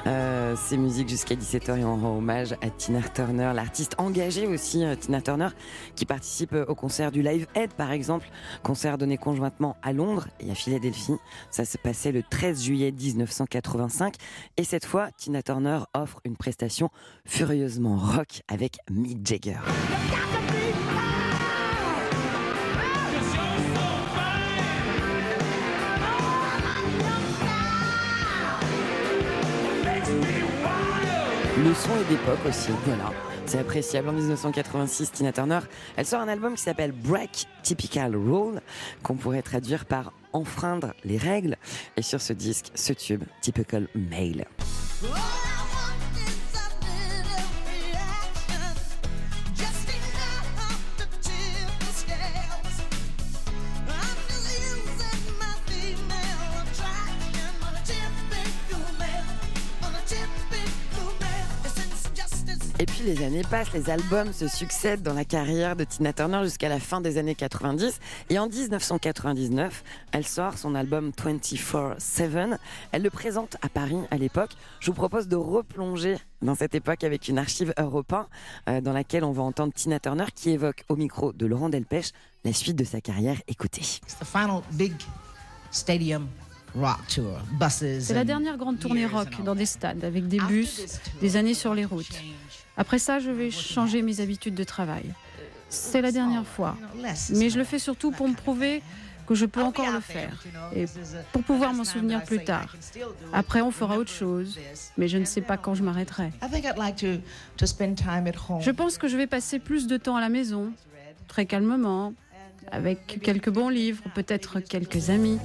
Euh, 0.05 0.55
c'est 0.55 0.77
musique 0.77 1.09
jusqu'à 1.09 1.33
17h 1.33 1.79
et 1.79 1.83
on 1.83 1.97
rend 1.97 2.17
hommage 2.17 2.53
à 2.61 2.69
Tina 2.69 3.01
Turner, 3.01 3.51
l'artiste 3.55 3.95
engagée 3.97 4.45
aussi, 4.45 4.85
euh, 4.85 4.95
Tina 4.95 5.21
Turner, 5.21 5.49
qui 5.95 6.05
participe 6.05 6.53
au 6.53 6.75
concert 6.75 7.11
du 7.11 7.23
Live 7.23 7.47
Aid, 7.55 7.73
par 7.73 7.91
exemple, 7.91 8.27
concert 8.61 8.99
donné 8.99 9.17
conjointement 9.17 9.75
à 9.81 9.91
Londres 9.91 10.27
et 10.39 10.51
à 10.51 10.55
Philadelphie. 10.55 11.17
Ça 11.49 11.65
se 11.65 11.79
passait 11.79 12.11
le 12.11 12.21
13 12.21 12.63
juillet 12.63 12.91
1985. 12.91 14.15
Et 14.57 14.63
cette 14.63 14.85
fois, 14.85 15.09
Tina 15.17 15.41
Turner 15.41 15.79
offre 15.95 16.19
une 16.25 16.37
prestation 16.37 16.89
furieusement 17.25 17.97
rock 17.97 18.43
avec 18.47 18.77
Mick 18.91 19.25
Jagger. 19.25 19.57
Le 31.63 31.73
son 31.73 31.91
est 31.95 32.09
d'époque 32.09 32.45
aussi, 32.45 32.71
voilà. 32.85 33.13
C'est 33.45 33.57
appréciable. 33.57 34.09
En 34.09 34.11
1986, 34.11 35.13
Tina 35.13 35.31
Turner, 35.31 35.59
elle 35.95 36.05
sort 36.05 36.19
un 36.19 36.27
album 36.27 36.55
qui 36.55 36.61
s'appelle 36.61 36.91
Break 36.91 37.47
Typical 37.61 38.17
Rule, 38.17 38.59
qu'on 39.01 39.15
pourrait 39.15 39.41
traduire 39.41 39.85
par 39.85 40.11
enfreindre 40.33 40.93
les 41.05 41.17
règles. 41.17 41.55
Et 41.95 42.01
sur 42.01 42.19
ce 42.19 42.33
disque, 42.33 42.65
ce 42.75 42.91
tube, 42.91 43.23
Typical 43.39 43.87
Male. 43.95 44.45
Et 62.83 62.85
puis 62.85 63.03
les 63.05 63.23
années 63.23 63.43
passent, 63.49 63.71
les 63.71 63.89
albums 63.89 64.33
se 64.33 64.49
succèdent 64.49 65.01
dans 65.01 65.13
la 65.13 65.23
carrière 65.23 65.77
de 65.77 65.85
Tina 65.85 66.11
Turner 66.11 66.41
jusqu'à 66.43 66.67
la 66.67 66.81
fin 66.81 66.99
des 66.99 67.17
années 67.17 67.33
90. 67.33 67.97
Et 68.29 68.37
en 68.37 68.49
1999, 68.49 69.85
elle 70.11 70.25
sort 70.25 70.57
son 70.57 70.75
album 70.75 71.11
24-7. 71.11 72.57
Elle 72.91 73.01
le 73.01 73.09
présente 73.09 73.55
à 73.61 73.69
Paris 73.69 73.99
à 74.11 74.17
l'époque. 74.17 74.51
Je 74.81 74.87
vous 74.87 74.95
propose 74.95 75.29
de 75.29 75.37
replonger 75.37 76.17
dans 76.41 76.55
cette 76.55 76.75
époque 76.75 77.05
avec 77.05 77.29
une 77.29 77.37
archive 77.37 77.73
européenne 77.77 78.25
euh, 78.67 78.81
dans 78.81 78.91
laquelle 78.91 79.23
on 79.23 79.31
va 79.31 79.43
entendre 79.43 79.71
Tina 79.71 80.01
Turner 80.01 80.25
qui 80.35 80.49
évoque 80.49 80.83
au 80.89 80.97
micro 80.97 81.31
de 81.31 81.45
Laurent 81.45 81.69
Delpech 81.69 82.11
la 82.43 82.51
suite 82.51 82.75
de 82.75 82.83
sa 82.83 82.99
carrière. 82.99 83.37
Écoutez. 83.47 83.79
It's 83.79 84.19
the 84.19 84.25
final 84.25 84.61
big 84.73 84.91
stadium 85.71 86.27
rock 86.75 86.99
tour. 87.07 87.39
Buses. 87.57 88.03
C'est 88.03 88.13
la 88.13 88.25
dernière 88.25 88.57
grande 88.57 88.77
tournée 88.77 89.05
rock 89.05 89.41
dans 89.45 89.55
des 89.55 89.67
stades 89.67 90.03
avec 90.03 90.27
des 90.27 90.39
bus, 90.39 90.99
des 91.21 91.37
années 91.37 91.53
sur 91.53 91.73
les 91.73 91.85
routes. 91.85 92.19
Après 92.77 92.99
ça, 92.99 93.19
je 93.19 93.29
vais 93.29 93.51
changer 93.51 94.01
mes 94.01 94.19
habitudes 94.19 94.55
de 94.55 94.63
travail. 94.63 95.05
C'est 95.69 96.01
la 96.01 96.11
dernière 96.11 96.45
fois. 96.45 96.77
Mais 97.31 97.49
je 97.49 97.57
le 97.57 97.63
fais 97.63 97.79
surtout 97.79 98.11
pour 98.11 98.27
me 98.27 98.35
prouver 98.35 98.81
que 99.25 99.35
je 99.35 99.45
peux 99.45 99.61
encore 99.61 99.91
le 99.91 100.01
faire 100.01 100.43
et 100.75 100.85
pour 101.31 101.43
pouvoir 101.43 101.73
m'en 101.73 101.85
souvenir 101.85 102.23
plus 102.23 102.43
tard. 102.43 102.75
Après, 103.31 103.61
on 103.61 103.71
fera 103.71 103.97
autre 103.97 104.11
chose, 104.11 104.59
mais 104.97 105.07
je 105.07 105.17
ne 105.17 105.25
sais 105.25 105.41
pas 105.41 105.57
quand 105.57 105.75
je 105.75 105.83
m'arrêterai. 105.83 106.31
Je 108.59 108.71
pense 108.71 108.97
que 108.97 109.07
je 109.07 109.17
vais 109.17 109.27
passer 109.27 109.59
plus 109.59 109.87
de 109.87 109.97
temps 109.97 110.15
à 110.15 110.21
la 110.21 110.29
maison, 110.29 110.73
très 111.27 111.45
calmement, 111.45 112.13
avec 112.71 113.19
quelques 113.21 113.49
bons 113.49 113.69
livres, 113.69 114.03
peut-être 114.15 114.59
quelques 114.59 115.09
amis, 115.09 115.39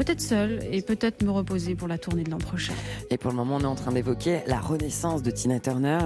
peut-être 0.00 0.22
seul 0.22 0.60
et 0.72 0.80
peut-être 0.80 1.22
me 1.22 1.30
reposer 1.30 1.74
pour 1.74 1.86
la 1.86 1.98
tournée 1.98 2.24
de 2.24 2.30
l'an 2.30 2.38
prochain. 2.38 2.72
Et 3.10 3.18
pour 3.18 3.30
le 3.30 3.36
moment, 3.36 3.56
on 3.56 3.60
est 3.60 3.66
en 3.66 3.74
train 3.74 3.92
d'évoquer 3.92 4.40
la 4.46 4.58
renaissance 4.58 5.22
de 5.22 5.30
Tina 5.30 5.60
Turner 5.60 5.98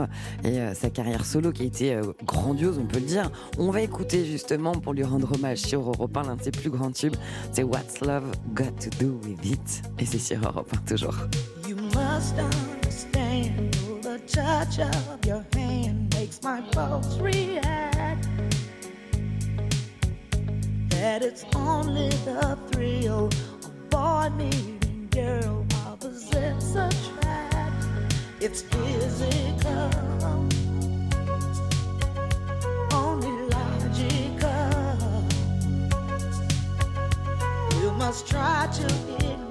et 0.42 0.58
euh, 0.58 0.74
sa 0.74 0.90
carrière 0.90 1.24
solo 1.24 1.52
qui 1.52 1.62
a 1.62 1.66
été 1.66 1.94
euh, 1.94 2.02
grandiose, 2.24 2.76
on 2.80 2.86
peut 2.86 2.98
le 2.98 3.06
dire. 3.06 3.30
On 3.56 3.70
va 3.70 3.82
écouter 3.82 4.24
justement 4.24 4.72
pour 4.72 4.94
lui 4.94 5.04
rendre 5.04 5.32
hommage 5.32 5.58
sur 5.58 5.80
Europe 5.80 6.16
1, 6.16 6.22
l'un 6.24 6.34
de 6.34 6.42
ses 6.42 6.50
plus 6.50 6.70
grands 6.70 6.90
tubes. 6.90 7.14
C'est 7.52 7.62
What's 7.62 8.00
Love 8.00 8.32
Got 8.52 8.72
to 8.82 8.90
Do 8.98 9.20
With 9.24 9.46
It? 9.46 9.82
Et 10.00 10.06
c'est 10.06 10.18
sur 10.18 10.44
Europe 10.44 10.72
1 10.74 10.78
toujours. 10.88 11.14
You 11.68 11.76
must 11.76 12.34
understand 12.36 13.70
the 14.02 14.18
touch 14.26 14.80
of 14.80 15.24
your 15.24 15.44
hand 15.54 16.12
makes 16.14 16.42
my 16.42 16.60
pulse 16.72 17.20
react. 17.20 18.26
That 20.88 21.22
it's 21.22 21.44
only 21.54 22.08
the 22.24 22.58
thrill 22.72 23.30
boy 23.94 24.28
meeting 24.36 25.08
girl 25.10 25.64
opposites 25.86 26.74
attract. 26.74 27.86
It's 28.40 28.62
physical, 28.62 29.90
only 32.92 33.34
logical. 33.54 34.72
You 37.80 37.92
must 37.92 38.26
try 38.26 38.68
to 38.78 38.86
ignore 38.86 39.43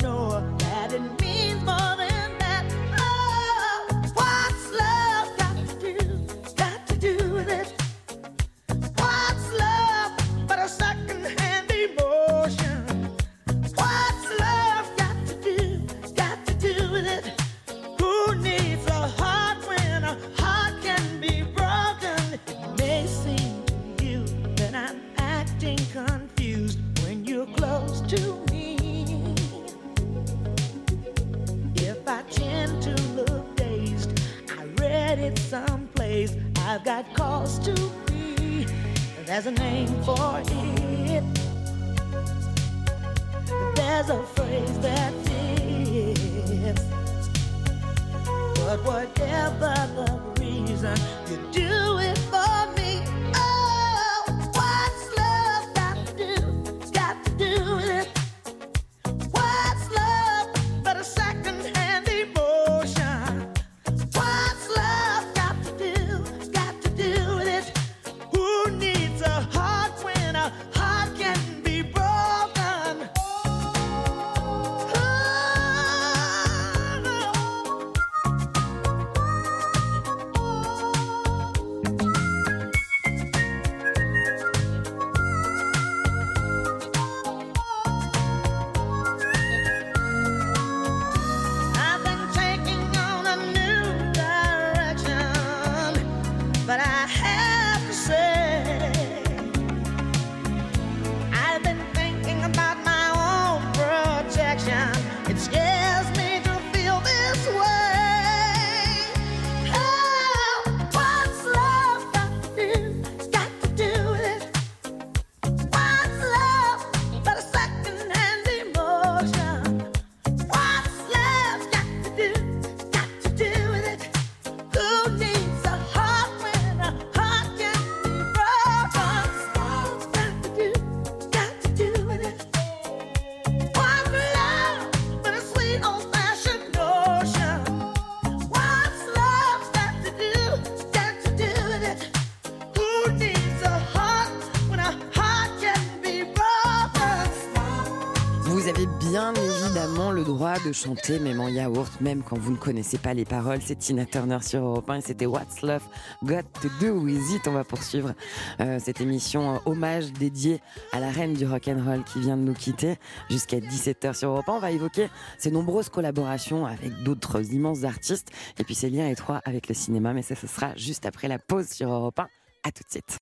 chanter 150.74 151.20
même 151.20 151.40
en 151.40 151.48
yaourt, 151.48 152.02
même 152.02 152.24
quand 152.24 152.38
vous 152.38 152.52
ne 152.52 152.58
connaissez 152.58 152.98
pas 152.98 153.14
les 153.14 153.26
paroles. 153.26 153.60
C'est 153.62 153.78
Tina 153.78 154.06
Turner 154.06 154.40
sur 154.42 154.62
Europe 154.64 154.90
1 154.90 154.96
et 154.96 155.02
c'était 155.02 155.26
What's 155.26 155.62
Love 155.62 155.84
Got 156.24 156.42
to 156.62 156.70
Do 156.82 157.00
With 157.00 157.22
It. 157.32 157.48
On 157.48 157.54
va 157.54 157.64
poursuivre 157.64 158.14
euh, 158.60 158.80
cette 158.80 159.00
émission 159.00 159.56
euh, 159.56 159.60
hommage 159.66 160.12
dédiée 160.14 160.60
à 160.92 161.00
la 161.00 161.10
reine 161.10 161.34
du 161.34 161.46
rock 161.46 161.68
and 161.68 161.84
roll 161.86 162.04
qui 162.04 162.20
vient 162.20 162.38
de 162.38 162.42
nous 162.42 162.54
quitter 162.54 162.98
jusqu'à 163.30 163.60
17h 163.60 164.14
sur 164.18 164.30
Europe 164.30 164.50
1. 164.50 164.54
On 164.54 164.60
va 164.60 164.72
évoquer 164.72 165.10
ses 165.38 165.52
nombreuses 165.52 165.90
collaborations 165.90 166.66
avec 166.66 167.04
d'autres 167.04 167.54
immenses 167.54 167.84
artistes 167.84 168.32
et 168.60 168.64
puis 168.64 168.76
ses 168.76 168.90
liens 168.90 169.08
étroits 169.08 169.42
avec 169.46 169.68
le 169.70 169.76
cinéma. 169.76 170.14
Mais 170.14 170.24
ça, 170.24 170.36
ce 170.36 170.48
sera 170.48 170.76
juste 170.76 171.06
après 171.06 171.28
la 171.28 171.40
pause 171.40 171.70
sur 171.70 171.90
Europe 171.90 172.20
1. 172.20 172.28
À 172.66 172.72
tout 172.72 172.84
de 172.84 172.92
suite. 172.92 173.18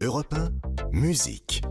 Europe 0.00 0.34
1, 0.34 0.50
musique. 0.92 1.62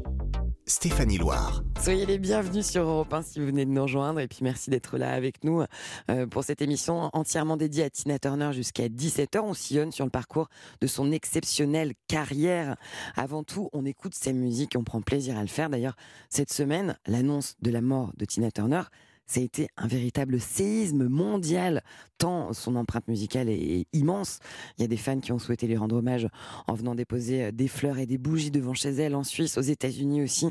Stéphanie 0.67 1.19
Loire. 1.19 1.63
Soyez 1.79 2.07
les 2.07 2.17
bienvenus 2.17 2.65
sur 2.65 2.81
Europe 2.81 3.13
1 3.13 3.21
si 3.21 3.39
vous 3.39 3.45
venez 3.45 3.65
de 3.65 3.69
nous 3.69 3.83
rejoindre 3.83 4.19
et 4.19 4.27
puis 4.27 4.39
merci 4.41 4.71
d'être 4.71 4.97
là 4.97 5.13
avec 5.13 5.43
nous 5.43 5.63
euh, 6.09 6.25
pour 6.25 6.43
cette 6.43 6.59
émission 6.61 7.11
entièrement 7.13 7.55
dédiée 7.55 7.83
à 7.83 7.89
Tina 7.91 8.17
Turner 8.17 8.51
jusqu'à 8.51 8.87
17h. 8.87 9.41
On 9.41 9.53
sillonne 9.53 9.91
sur 9.91 10.05
le 10.05 10.11
parcours 10.11 10.49
de 10.81 10.87
son 10.87 11.11
exceptionnelle 11.11 11.93
carrière. 12.07 12.77
Avant 13.15 13.43
tout, 13.43 13.69
on 13.73 13.85
écoute 13.85 14.15
ses 14.15 14.33
musiques 14.33 14.73
et 14.73 14.77
on 14.79 14.83
prend 14.83 15.01
plaisir 15.01 15.37
à 15.37 15.41
le 15.41 15.47
faire. 15.47 15.69
D'ailleurs, 15.69 15.95
cette 16.29 16.51
semaine, 16.51 16.97
l'annonce 17.05 17.55
de 17.61 17.69
la 17.69 17.81
mort 17.81 18.11
de 18.17 18.25
Tina 18.25 18.49
Turner 18.49 18.81
ça 19.27 19.39
a 19.39 19.43
été 19.43 19.67
un 19.77 19.87
véritable 19.87 20.39
séisme 20.39 21.07
mondial, 21.07 21.83
tant 22.17 22.53
son 22.53 22.75
empreinte 22.75 23.07
musicale 23.07 23.49
est 23.49 23.87
immense. 23.93 24.39
Il 24.77 24.81
y 24.81 24.85
a 24.85 24.87
des 24.87 24.97
fans 24.97 25.19
qui 25.19 25.31
ont 25.31 25.39
souhaité 25.39 25.67
lui 25.67 25.77
rendre 25.77 25.97
hommage 25.97 26.27
en 26.67 26.73
venant 26.73 26.95
déposer 26.95 27.45
euh, 27.45 27.51
des 27.51 27.67
fleurs 27.67 27.97
et 27.97 28.05
des 28.05 28.17
bougies 28.17 28.51
devant 28.51 28.73
chez 28.73 28.89
elle 28.89 29.15
en 29.15 29.23
Suisse, 29.23 29.57
aux 29.57 29.61
États-Unis 29.61 30.21
aussi. 30.21 30.49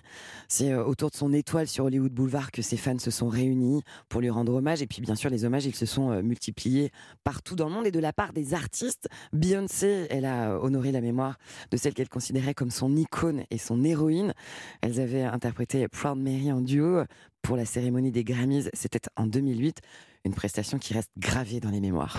C'est 0.49 0.73
euh, 0.73 0.85
autour 0.85 1.11
de 1.11 1.17
son 1.17 1.33
étoile 1.33 1.69
sur 1.69 1.85
Hollywood 1.85 2.13
Boulevard 2.13 2.51
que 2.51 2.63
ses 2.63 2.77
fans 2.77 2.99
se 2.99 3.11
sont 3.11 3.29
réunis 3.29 3.83
pour 4.09 4.21
lui 4.21 4.31
rendre 4.31 4.55
hommage. 4.55 4.83
Et 4.83 4.87
puis 4.87 5.01
bien 5.01 5.15
sûr, 5.15 5.31
les 5.31 5.45
hommages, 5.45 5.67
ils 5.67 5.75
se 5.75 5.87
sont 5.87 6.11
euh, 6.11 6.23
multipliés 6.23 6.91
partout 7.23 7.55
dans 7.55 7.69
le 7.69 7.75
monde 7.75 7.87
et 7.87 7.93
de 7.93 8.01
la 8.01 8.13
part 8.13 8.33
des 8.33 8.55
artistes. 8.55 9.09
Beyoncé, 9.33 10.07
elle 10.11 10.25
a 10.25 10.59
honoré 10.61 10.93
la 10.93 11.01
mémoire 11.01 11.39
de 11.71 11.77
celle 11.77 11.95
qu'elle 11.95 12.09
considérait 12.09 12.55
comme 12.55 12.71
son 12.71 12.97
icône 12.97 13.45
et 13.51 13.59
son 13.59 13.85
héroïne. 13.85 14.35
Elles 14.81 15.01
avaient 15.01 15.23
interprété 15.23 15.87
Proud 15.89 16.19
Mary 16.19 16.51
en 16.53 16.61
duo 16.61 17.05
pour 17.45 17.57
la 17.57 17.67
cérémonie 17.67 18.11
des 18.11 18.25
Grammys. 18.25 18.71
C'était 18.73 19.03
en 19.17 19.27
2008, 19.27 19.81
une 20.25 20.35
prestation 20.35 20.79
qui 20.79 20.95
reste 20.95 21.11
gravée 21.17 21.61
dans 21.61 21.71
les 21.71 21.81
mémoires. 21.81 22.17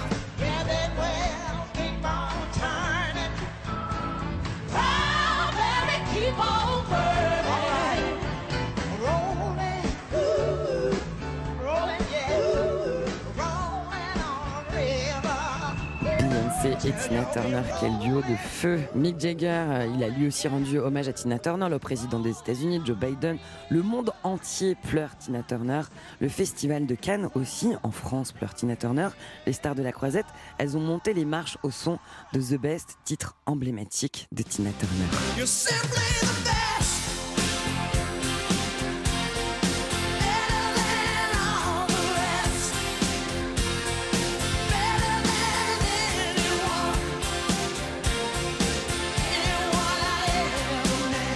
Et 16.85 16.91
Tina 16.91 17.25
Turner, 17.25 17.61
quel 17.79 17.97
duo 17.99 18.21
de 18.21 18.35
feu. 18.35 18.79
Mick 18.93 19.19
Jagger, 19.19 19.47
euh, 19.47 19.87
il 19.95 20.03
a 20.03 20.09
lui 20.09 20.27
aussi 20.27 20.47
rendu 20.47 20.77
hommage 20.77 21.07
à 21.07 21.13
Tina 21.13 21.39
Turner, 21.39 21.67
le 21.69 21.79
président 21.79 22.19
des 22.19 22.31
États-Unis, 22.31 22.81
Joe 22.85 22.95
Biden. 22.95 23.37
Le 23.69 23.81
monde 23.81 24.11
entier 24.23 24.75
pleure 24.75 25.17
Tina 25.17 25.41
Turner. 25.41 25.81
Le 26.19 26.29
festival 26.29 26.85
de 26.85 26.93
Cannes 26.93 27.29
aussi, 27.33 27.73
en 27.81 27.91
France, 27.91 28.31
pleure 28.31 28.53
Tina 28.53 28.75
Turner. 28.75 29.09
Les 29.47 29.53
stars 29.53 29.75
de 29.75 29.81
la 29.81 29.91
croisette, 29.91 30.27
elles 30.57 30.77
ont 30.77 30.81
monté 30.81 31.13
les 31.13 31.25
marches 31.25 31.57
au 31.63 31.71
son 31.71 31.97
de 32.33 32.39
The 32.39 32.59
Best, 32.59 32.97
titre 33.03 33.35
emblématique 33.45 34.27
de 34.31 34.43
Tina 34.43 34.69
Turner. 34.79 35.45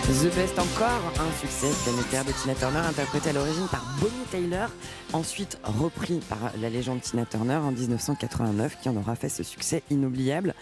The 0.10 0.36
Best 0.36 0.58
encore, 0.58 1.14
un 1.20 1.40
succès 1.40 1.70
planétaire 1.84 2.26
de 2.26 2.32
Tina 2.32 2.56
Turner, 2.56 2.80
interprété 2.80 3.30
à 3.30 3.34
l'origine 3.34 3.68
par 3.68 3.86
Bonnie 4.02 4.26
Tyler, 4.32 4.66
ensuite 5.14 5.60
repris 5.64 6.20
par 6.28 6.52
la 6.60 6.70
légende 6.72 7.00
Tina 7.00 7.26
Turner 7.26 7.58
en 7.58 7.72
1989, 7.72 8.80
qui 8.82 8.90
en 8.90 8.98
aura 8.98 9.16
fait 9.16 9.30
ce 9.30 9.44
succès 9.44 9.84
inoubliable. 9.92 10.56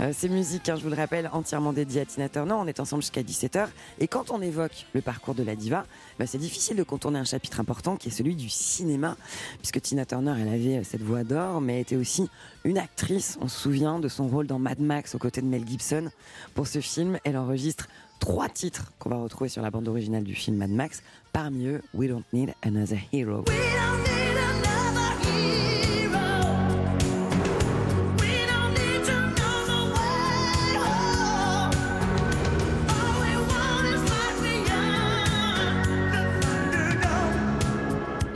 Euh, 0.00 0.12
ces 0.16 0.30
musiques, 0.30 0.70
hein, 0.70 0.76
je 0.76 0.82
vous 0.82 0.88
le 0.88 0.96
rappelle, 0.96 1.28
entièrement 1.34 1.74
dédiées 1.74 2.00
à 2.00 2.06
Tina 2.06 2.30
Turner, 2.30 2.54
on 2.54 2.66
est 2.66 2.80
ensemble 2.80 3.02
jusqu'à 3.02 3.20
17h, 3.20 3.68
et 4.00 4.08
quand 4.08 4.30
on 4.30 4.40
évoque 4.40 4.86
le 4.94 5.02
parcours 5.02 5.34
de 5.34 5.42
la 5.42 5.54
diva, 5.54 5.84
bah, 6.18 6.26
c'est 6.26 6.38
difficile 6.38 6.78
de 6.78 6.82
contourner 6.82 7.18
un 7.18 7.24
chapitre 7.24 7.60
important 7.60 7.96
qui 7.96 8.08
est 8.08 8.12
celui 8.12 8.34
du 8.34 8.48
cinéma, 8.48 9.18
puisque 9.58 9.82
Tina 9.82 10.06
Turner, 10.06 10.34
elle 10.40 10.48
avait 10.48 10.82
cette 10.82 11.02
voix 11.02 11.24
d'or, 11.24 11.60
mais 11.60 11.82
était 11.82 11.96
aussi 11.96 12.30
une 12.64 12.78
actrice, 12.78 13.36
on 13.42 13.48
se 13.48 13.60
souvient 13.60 13.98
de 13.98 14.08
son 14.08 14.28
rôle 14.28 14.46
dans 14.46 14.58
Mad 14.58 14.80
Max 14.80 15.14
aux 15.14 15.18
côtés 15.18 15.42
de 15.42 15.46
Mel 15.46 15.68
Gibson. 15.68 16.10
Pour 16.54 16.66
ce 16.66 16.80
film, 16.80 17.18
elle 17.24 17.36
enregistre 17.36 17.88
trois 18.24 18.48
titres 18.48 18.90
qu'on 18.98 19.10
va 19.10 19.16
retrouver 19.16 19.50
sur 19.50 19.60
la 19.60 19.70
bande 19.70 19.86
originale 19.86 20.24
du 20.24 20.34
film 20.34 20.56
Mad 20.56 20.70
Max. 20.70 21.02
Parmi 21.34 21.66
eux, 21.66 21.82
We 21.92 22.08
Don't 22.08 22.22
Need 22.32 22.54
Another 22.62 22.98
Hero. 23.12 23.44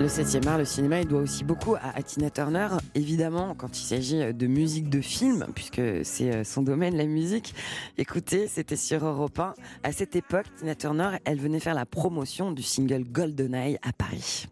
Le 0.09 0.25
7e 0.25 0.49
art, 0.49 0.57
le 0.57 0.64
cinéma, 0.64 1.01
il 1.01 1.07
doit 1.07 1.21
aussi 1.21 1.44
beaucoup 1.44 1.75
à, 1.75 2.03
Tina 2.03 2.31
Turner. 2.31 2.68
Évidemment, 2.94 3.55
quand 3.55 3.79
il 3.79 3.85
s'agit 3.85 4.33
de 4.33 4.47
musique 4.47 4.88
de 4.88 5.03
film, 5.03 5.44
puisque 5.55 5.83
c'est 6.03 6.35
euh, 6.35 6.44
son 6.44 6.62
domaine, 6.62 6.97
la 6.97 7.05
musique. 7.05 7.55
Écoutez, 7.99 8.49
c'était 8.49 8.75
sur 8.75 9.05
Europe 9.05 9.38
1. 9.38 9.53
À 9.83 9.92
cette 9.92 10.16
époque, 10.16 10.47
Tina 10.57 10.75
Turner, 10.75 11.18
elle 11.27 11.38
venait 11.38 11.61
faire 11.61 11.75
la 11.75 11.85
promotion 11.85 12.53
du 12.53 12.62
single 12.62 13.05
GoldenEye 13.05 13.77
à 13.83 13.92
Paris. 13.92 14.47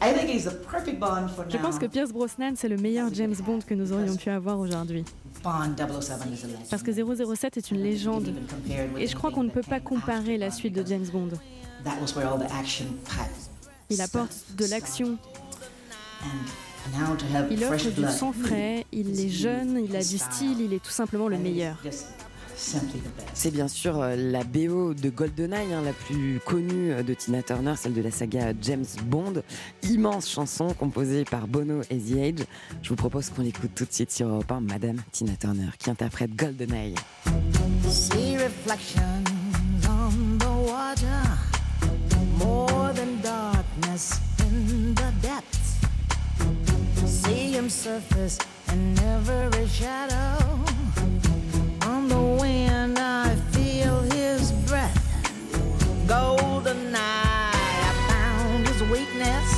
Je 0.00 1.58
pense 1.58 1.78
que 1.78 1.84
Pierce 1.84 2.10
Brosnan, 2.10 2.54
c'est 2.56 2.68
le 2.70 2.78
meilleur 2.78 3.12
James 3.12 3.36
Bond 3.44 3.58
que 3.66 3.74
nous 3.74 3.92
aurions 3.92 4.16
pu 4.16 4.30
avoir 4.30 4.58
aujourd'hui. 4.60 5.04
Bond 5.44 5.76
007 5.76 6.20
is 6.20 6.44
a 6.44 6.46
legend. 6.46 6.68
Parce 6.70 6.82
que 6.82 6.90
007 6.90 7.58
est 7.58 7.70
une 7.70 7.82
légende. 7.82 8.32
Et 8.96 9.06
je 9.06 9.14
crois 9.14 9.30
qu'on 9.30 9.44
ne 9.44 9.50
peut 9.50 9.60
pas 9.60 9.80
comparer 9.80 10.38
la 10.38 10.50
suite 10.50 10.72
de 10.72 10.82
James 10.86 11.06
Bond. 11.12 11.28
Il 13.92 14.00
apporte 14.00 14.34
de 14.56 14.64
l'action, 14.66 15.18
il 17.50 17.64
offre 17.64 17.90
du 17.90 18.04
sang 18.10 18.32
frais, 18.32 18.86
il 18.90 19.20
est 19.20 19.28
jeune, 19.28 19.84
il 19.84 19.94
a 19.94 20.02
du 20.02 20.18
style, 20.18 20.60
il 20.60 20.72
est 20.72 20.82
tout 20.82 20.90
simplement 20.90 21.28
le 21.28 21.36
meilleur. 21.38 21.76
C'est 23.34 23.50
bien 23.50 23.66
sûr 23.68 24.00
euh, 24.00 24.14
la 24.16 24.44
BO 24.44 24.94
de 24.94 25.10
GoldenEye, 25.10 25.72
hein, 25.72 25.82
la 25.84 25.92
plus 25.92 26.40
connue 26.46 26.92
euh, 26.92 27.02
de 27.02 27.12
Tina 27.12 27.42
Turner, 27.42 27.74
celle 27.76 27.92
de 27.92 28.02
la 28.02 28.10
saga 28.10 28.52
James 28.60 28.84
Bond. 29.06 29.42
Immense 29.82 30.30
chanson 30.30 30.72
composée 30.74 31.24
par 31.24 31.48
Bono 31.48 31.80
et 31.90 31.98
The 31.98 32.18
Age. 32.18 32.46
Je 32.82 32.88
vous 32.90 32.96
propose 32.96 33.30
qu'on 33.30 33.42
l'écoute 33.42 33.72
tout 33.74 33.84
de 33.84 33.92
suite 33.92 34.12
sur 34.12 34.28
Europe 34.28 34.52
1, 34.52 34.60
Madame 34.60 34.96
Tina 35.10 35.32
Turner, 35.36 35.70
qui 35.78 35.90
interprète 35.90 36.36
GoldenEye. 36.36 36.94
See 37.90 38.36
reflections 38.36 39.24
on 39.88 40.38
the 40.38 40.48
water, 40.70 41.22
more 42.38 42.66
than 42.68 42.71
darkness 43.82 44.20
in 44.40 44.94
the 44.94 45.12
depths. 45.20 45.80
See 47.04 47.52
him 47.52 47.68
surface 47.68 48.38
in 48.72 48.98
every 49.00 49.66
shadow. 49.68 50.44
On 51.86 52.08
the 52.08 52.20
wind, 52.40 52.98
I 52.98 53.34
feel 53.52 54.00
his 54.02 54.52
breath. 54.68 54.98
Golden 56.06 56.94
eye, 56.94 57.52
I 57.88 57.92
found 58.08 58.68
his 58.68 58.82
weakness. 58.90 59.48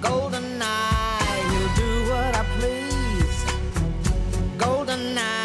Golden 0.00 0.60
eye, 0.60 1.40
he'll 1.50 1.74
do 1.76 2.10
what 2.10 2.36
I 2.36 2.44
please. 2.58 3.38
Golden 4.58 5.18
eye, 5.18 5.41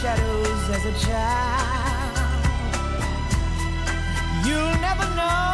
shadows 0.00 0.70
as 0.70 0.84
a 0.86 1.06
child. 1.06 2.44
You'll 4.46 4.80
never 4.80 5.06
know 5.14 5.49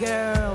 girl. 0.00 0.49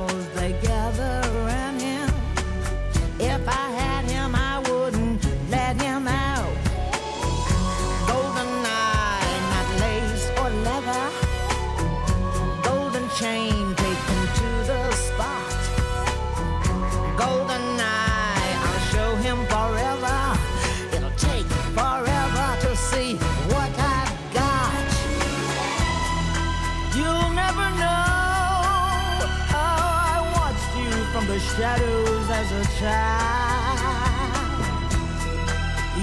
Child. 32.79 34.59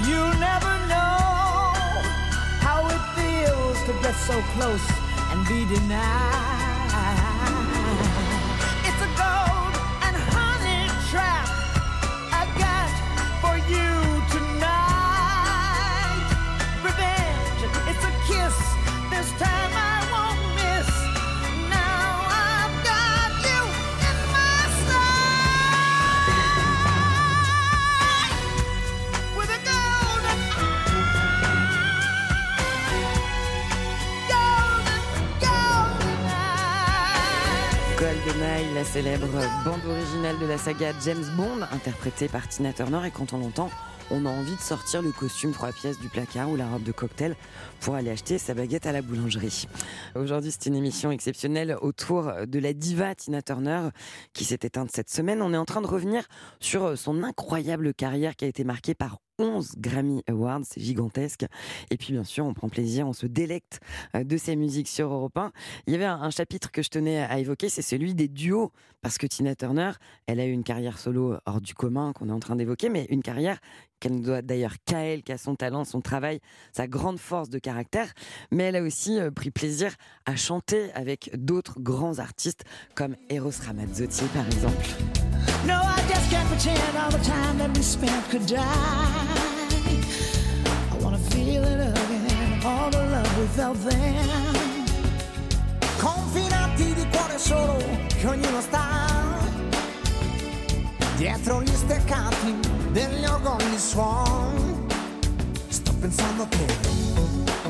You'll 0.07 0.37
never 0.39 0.73
know 0.91 1.21
how 2.65 2.87
it 2.87 3.03
feels 3.17 3.77
to 3.87 3.93
get 4.01 4.15
so 4.15 4.41
close 4.55 4.85
and 5.31 5.47
be 5.47 5.65
denied. 5.65 6.62
La 38.73 38.83
célèbre 38.83 39.27
bande 39.63 39.85
originale 39.85 40.39
de 40.39 40.47
la 40.47 40.57
saga 40.57 40.93
James 41.05 41.25
Bond, 41.37 41.61
interprétée 41.71 42.27
par 42.27 42.47
Tina 42.47 42.73
Turner. 42.73 43.05
Et 43.05 43.11
quand 43.11 43.33
on 43.33 43.37
l'entend, 43.37 43.69
on 44.09 44.25
a 44.25 44.29
envie 44.29 44.55
de 44.55 44.61
sortir 44.61 45.03
le 45.03 45.11
costume 45.11 45.51
trois 45.51 45.71
pièces 45.71 45.99
du 45.99 46.09
placard 46.09 46.49
ou 46.49 46.55
la 46.55 46.67
robe 46.67 46.81
de 46.83 46.91
cocktail 46.91 47.35
pour 47.81 47.93
aller 47.93 48.09
acheter 48.09 48.39
sa 48.39 48.55
baguette 48.55 48.87
à 48.87 48.91
la 48.91 49.03
boulangerie. 49.03 49.67
Aujourd'hui, 50.15 50.51
c'est 50.51 50.65
une 50.65 50.75
émission 50.75 51.11
exceptionnelle 51.11 51.77
autour 51.81 52.31
de 52.47 52.59
la 52.59 52.73
diva 52.73 53.13
Tina 53.13 53.43
Turner 53.43 53.89
qui 54.33 54.43
s'est 54.43 54.59
éteinte 54.63 54.89
cette 54.91 55.09
semaine. 55.11 55.43
On 55.43 55.53
est 55.53 55.57
en 55.57 55.65
train 55.65 55.81
de 55.81 55.87
revenir 55.87 56.23
sur 56.59 56.97
son 56.97 57.23
incroyable 57.23 57.93
carrière 57.93 58.35
qui 58.35 58.45
a 58.45 58.47
été 58.47 58.63
marquée 58.63 58.95
par 58.95 59.19
11 59.39 59.75
Grammy 59.77 60.23
Awards, 60.27 60.61
c'est 60.63 60.81
gigantesque. 60.81 61.45
Et 61.89 61.97
puis 61.97 62.13
bien 62.13 62.23
sûr, 62.23 62.45
on 62.45 62.53
prend 62.53 62.69
plaisir, 62.69 63.07
on 63.07 63.13
se 63.13 63.25
délecte 63.25 63.79
euh, 64.15 64.23
de 64.23 64.37
ses 64.37 64.55
musiques 64.55 64.87
sur 64.87 65.11
Europe 65.11 65.37
1. 65.37 65.51
Il 65.87 65.93
y 65.93 65.95
avait 65.95 66.05
un, 66.05 66.29
chapitre 66.29 66.71
que 66.71 66.81
je 66.81 66.89
tenais 66.89 67.19
à 67.19 67.39
évoquer, 67.39 67.69
c'est 67.69 67.81
celui 67.81 68.15
des 68.15 68.27
duos, 68.27 68.71
parce 69.01 69.17
que 69.17 69.27
Tina 69.27 69.55
Turner, 69.55 69.91
elle 70.25 70.39
a 70.39 70.45
eu 70.45 70.51
une 70.51 70.63
carrière 70.63 70.97
solo 70.97 71.35
hors 71.45 71.61
du 71.61 71.73
commun 71.73 72.11
qu'on 72.13 72.29
est 72.29 72.33
en 72.33 72.39
train 72.39 72.55
d'évoquer, 72.55 72.89
mais 72.89 73.05
une 73.09 73.21
carrière 73.21 73.59
qu'elle 73.99 74.21
doit 74.21 74.41
d'ailleurs 74.41 74.75
qu'à 74.85 74.99
elle, 74.99 75.23
qu'à 75.23 75.37
son 75.37 75.55
talent, 75.55 75.85
son 75.85 76.01
travail, 76.01 76.39
sa 76.71 76.87
grande 76.87 77.19
force 77.19 77.49
de 77.49 77.59
caractère. 77.59 78.11
Mais 78.51 78.63
elle 78.63 78.75
a 78.75 78.81
aussi 78.81 79.19
euh, 79.19 79.31
pris 79.31 79.51
plaisir 79.51 79.93
à 80.25 80.35
chanter 80.35 80.91
avec 80.93 81.31
d'autres 81.33 81.79
grands 81.79 82.19
artistes 82.19 82.63
comme 82.95 83.15
Eros 83.29 83.51
Ramazzotti 83.65 84.25
par 84.33 84.45
exemple. 84.45 85.32
That 87.63 87.77
we 87.77 87.83
spent 87.83 88.29
could 88.29 88.45
die. 88.45 89.27
I 90.91 90.95
wanna 91.01 91.17
feel 91.17 91.63
it 91.63 91.79
again, 91.79 92.61
all 92.65 92.89
the 92.89 93.03
love 93.13 93.39
we 93.39 93.45
felt 93.57 93.77
then. 93.89 94.55
Confinanti 95.97 96.93
di 96.93 97.05
cuore 97.07 97.37
solo, 97.37 97.77
che 98.19 98.27
ognuno 98.27 98.59
sta 98.59 99.07
dietro 101.15 101.61
gli 101.61 101.75
steccati 101.83 102.53
degli 102.91 103.25
orgogli 103.25 103.77
suon. 103.77 104.72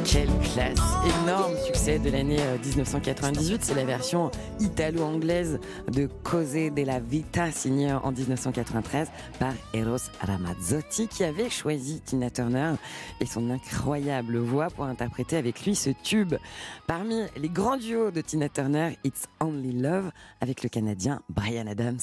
Quelle 0.03 0.27
classe 0.39 0.79
Énorme 1.21 1.55
succès 1.67 1.99
de 1.99 2.09
l'année 2.09 2.39
euh, 2.39 2.57
1998. 2.57 3.63
C'est 3.63 3.75
la 3.75 3.86
version 3.86 4.31
italo-anglaise 4.59 5.59
de 5.91 6.09
Cose 6.23 6.53
della 6.73 6.99
Vita, 6.99 7.51
signée 7.51 7.93
en 7.93 8.11
1993 8.11 9.11
par 9.38 9.53
Eros 9.75 9.97
Ramazzotti, 10.19 11.07
qui 11.07 11.23
avait 11.23 11.51
choisi 11.51 12.01
Tina 12.01 12.31
Turner 12.31 12.73
et 13.21 13.27
son 13.27 13.51
incroyable 13.51 14.39
voix 14.39 14.69
pour 14.69 14.86
interpréter 14.86 15.38
avec 15.38 15.63
lui 15.63 15.75
ce 15.75 15.91
tube. 16.03 16.34
Parmi 16.88 17.21
les 17.38 17.49
grands 17.49 17.77
duos 17.77 18.09
de 18.09 18.21
Tina 18.21 18.49
Turner, 18.49 18.97
It's 19.03 19.25
Only 19.41 19.73
Love 19.73 20.11
avec 20.41 20.63
le 20.63 20.69
Canadien 20.69 21.21
Brian 21.29 21.67
Adams. 21.67 21.99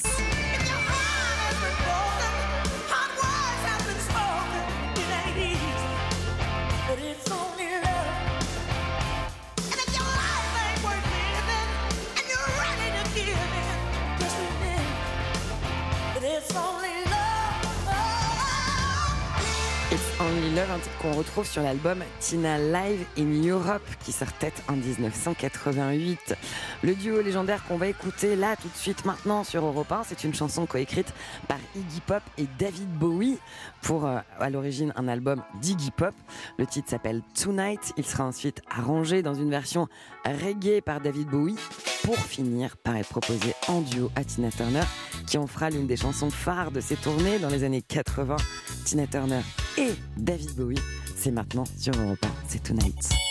Un 20.69 20.77
titre 20.77 20.97
qu'on 21.01 21.13
retrouve 21.13 21.47
sur 21.47 21.63
l'album 21.63 22.03
Tina 22.19 22.59
Live 22.59 23.03
in 23.17 23.47
Europe 23.49 23.81
qui 24.05 24.11
sort 24.11 24.31
tête 24.33 24.61
en 24.67 24.73
1988. 24.73 26.35
Le 26.83 26.93
duo 26.93 27.19
légendaire 27.19 27.63
qu'on 27.65 27.77
va 27.77 27.87
écouter 27.87 28.35
là 28.35 28.55
tout 28.55 28.67
de 28.67 28.77
suite 28.77 29.03
maintenant 29.05 29.43
sur 29.43 29.65
Europe 29.65 29.91
1, 29.91 30.03
c'est 30.03 30.23
une 30.23 30.35
chanson 30.35 30.67
coécrite 30.67 31.11
par 31.47 31.57
Iggy 31.75 32.01
Pop 32.05 32.21
et 32.37 32.45
David 32.59 32.89
Bowie 32.89 33.39
pour 33.81 34.05
euh, 34.05 34.19
à 34.39 34.49
l'origine 34.51 34.93
un 34.95 35.07
album 35.07 35.41
d'Iggy 35.61 35.89
Pop. 35.89 36.13
Le 36.59 36.67
titre 36.67 36.91
s'appelle 36.91 37.23
Tonight. 37.33 37.93
Il 37.97 38.05
sera 38.05 38.25
ensuite 38.25 38.61
arrangé 38.69 39.23
dans 39.23 39.33
une 39.33 39.49
version 39.49 39.87
reggae 40.25 40.81
par 40.81 41.01
David 41.01 41.27
Bowie 41.27 41.57
pour 42.03 42.17
finir 42.17 42.77
par 42.77 42.95
être 42.97 43.09
proposé 43.09 43.55
en 43.67 43.81
duo 43.81 44.11
à 44.15 44.23
Tina 44.23 44.51
Turner 44.51 44.83
qui 45.25 45.39
en 45.39 45.47
fera 45.47 45.71
l'une 45.71 45.87
des 45.87 45.97
chansons 45.97 46.29
phares 46.29 46.69
de 46.69 46.81
ses 46.81 46.97
tournées 46.97 47.39
dans 47.39 47.49
les 47.49 47.63
années 47.63 47.81
80. 47.81 48.35
Tina 48.85 49.07
Turner 49.07 49.41
et 49.77 49.93
David 50.17 50.55
Bowie, 50.55 50.79
c'est 51.15 51.31
maintenant 51.31 51.65
sur 51.77 51.93
Europe 51.95 52.23
1, 52.23 52.27
c'est 52.47 52.63
Tonight. 52.63 53.30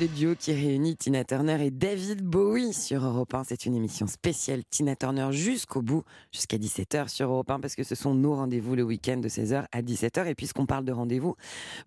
Le 0.00 0.08
duo 0.08 0.34
qui 0.34 0.54
réunit 0.54 0.96
Tina 0.96 1.24
Turner 1.24 1.62
et 1.62 1.70
David 1.70 2.22
Bowie 2.22 2.72
sur 2.72 3.04
Europe 3.04 3.34
1. 3.34 3.44
C'est 3.44 3.66
une 3.66 3.74
émission 3.74 4.06
spéciale 4.06 4.62
Tina 4.70 4.96
Turner 4.96 5.28
jusqu'au 5.30 5.82
bout, 5.82 6.04
jusqu'à 6.32 6.56
17h 6.56 7.08
sur 7.08 7.30
Europe 7.30 7.50
1, 7.50 7.60
parce 7.60 7.74
que 7.74 7.82
ce 7.82 7.94
sont 7.94 8.14
nos 8.14 8.34
rendez-vous 8.34 8.74
le 8.74 8.82
week-end 8.82 9.18
de 9.18 9.28
16h 9.28 9.66
à 9.70 9.82
17h. 9.82 10.26
Et 10.26 10.34
puisqu'on 10.34 10.64
parle 10.64 10.86
de 10.86 10.92
rendez-vous, 10.92 11.36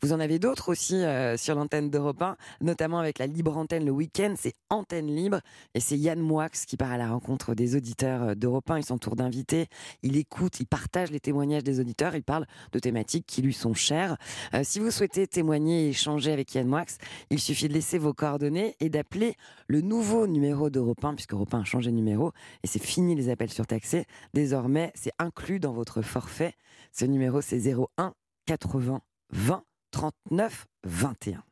vous 0.04 0.14
en 0.14 0.20
avez 0.20 0.38
d'autres 0.38 0.70
aussi 0.70 1.04
euh, 1.04 1.38
sur 1.38 1.56
l'antenne 1.56 1.90
d'Europe 1.90 2.22
1, 2.22 2.38
notamment 2.62 3.00
avec 3.00 3.18
la 3.18 3.26
libre 3.26 3.58
antenne 3.58 3.84
le 3.84 3.92
week-end. 3.92 4.36
C'est 4.38 4.54
Antenne 4.70 5.08
Libre 5.08 5.40
et 5.74 5.80
c'est 5.80 5.98
Yann 5.98 6.20
Moix 6.20 6.50
qui 6.50 6.78
part 6.78 6.92
à 6.92 6.98
la 6.98 7.10
rencontre 7.10 7.56
des 7.56 7.76
auditeurs 7.76 8.22
euh, 8.22 8.36
d'Europe 8.36 8.70
1. 8.70 8.78
Il 8.78 8.86
s'entoure 8.86 9.16
d'invités, 9.16 9.66
il 10.04 10.18
écoute, 10.18 10.60
il 10.60 10.68
partage 10.68 11.10
les 11.10 11.20
témoignages 11.20 11.64
des 11.64 11.80
auditeurs, 11.80 12.16
il 12.16 12.24
parle 12.24 12.46
de 12.74 12.78
thématiques 12.78 13.26
qui 13.26 13.42
lui 13.42 13.54
sont 13.54 13.74
chères. 13.74 14.18
Euh, 14.54 14.62
si 14.64 14.80
vous 14.80 14.92
souhaitez 14.92 15.26
témoigner 15.26 15.86
et 15.86 15.90
échanger 15.90 16.32
avec 16.32 16.54
Yann 16.54 16.68
Moix, 16.68 16.86
il 17.32 17.40
suffit 17.40 17.68
de 17.68 17.74
laisser 17.74 18.03
vos 18.04 18.14
coordonnées 18.14 18.76
et 18.80 18.90
d'appeler 18.90 19.36
le 19.68 19.82
nouveau 19.82 20.28
numéro 20.28 20.70
d'Europe 20.70 21.04
1, 21.04 21.16
puisque 21.16 21.34
Europe 21.34 21.54
1 21.54 21.62
a 21.62 21.64
changé 21.64 21.90
de 21.90 21.96
numéro, 21.96 22.32
et 22.64 22.68
c'est 22.68 22.84
fini 22.84 23.16
les 23.16 23.30
appels 23.30 23.52
surtaxés. 23.52 24.06
Désormais, 24.34 24.92
c'est 24.94 25.14
inclus 25.18 25.60
dans 25.60 25.74
votre 25.74 26.02
forfait. 26.02 26.54
Ce 26.92 27.06
numéro, 27.06 27.42
c'est 27.42 27.74
01 27.74 28.14
80 28.46 29.02
20 29.32 29.64
39 29.92 30.66
21. 30.84 31.44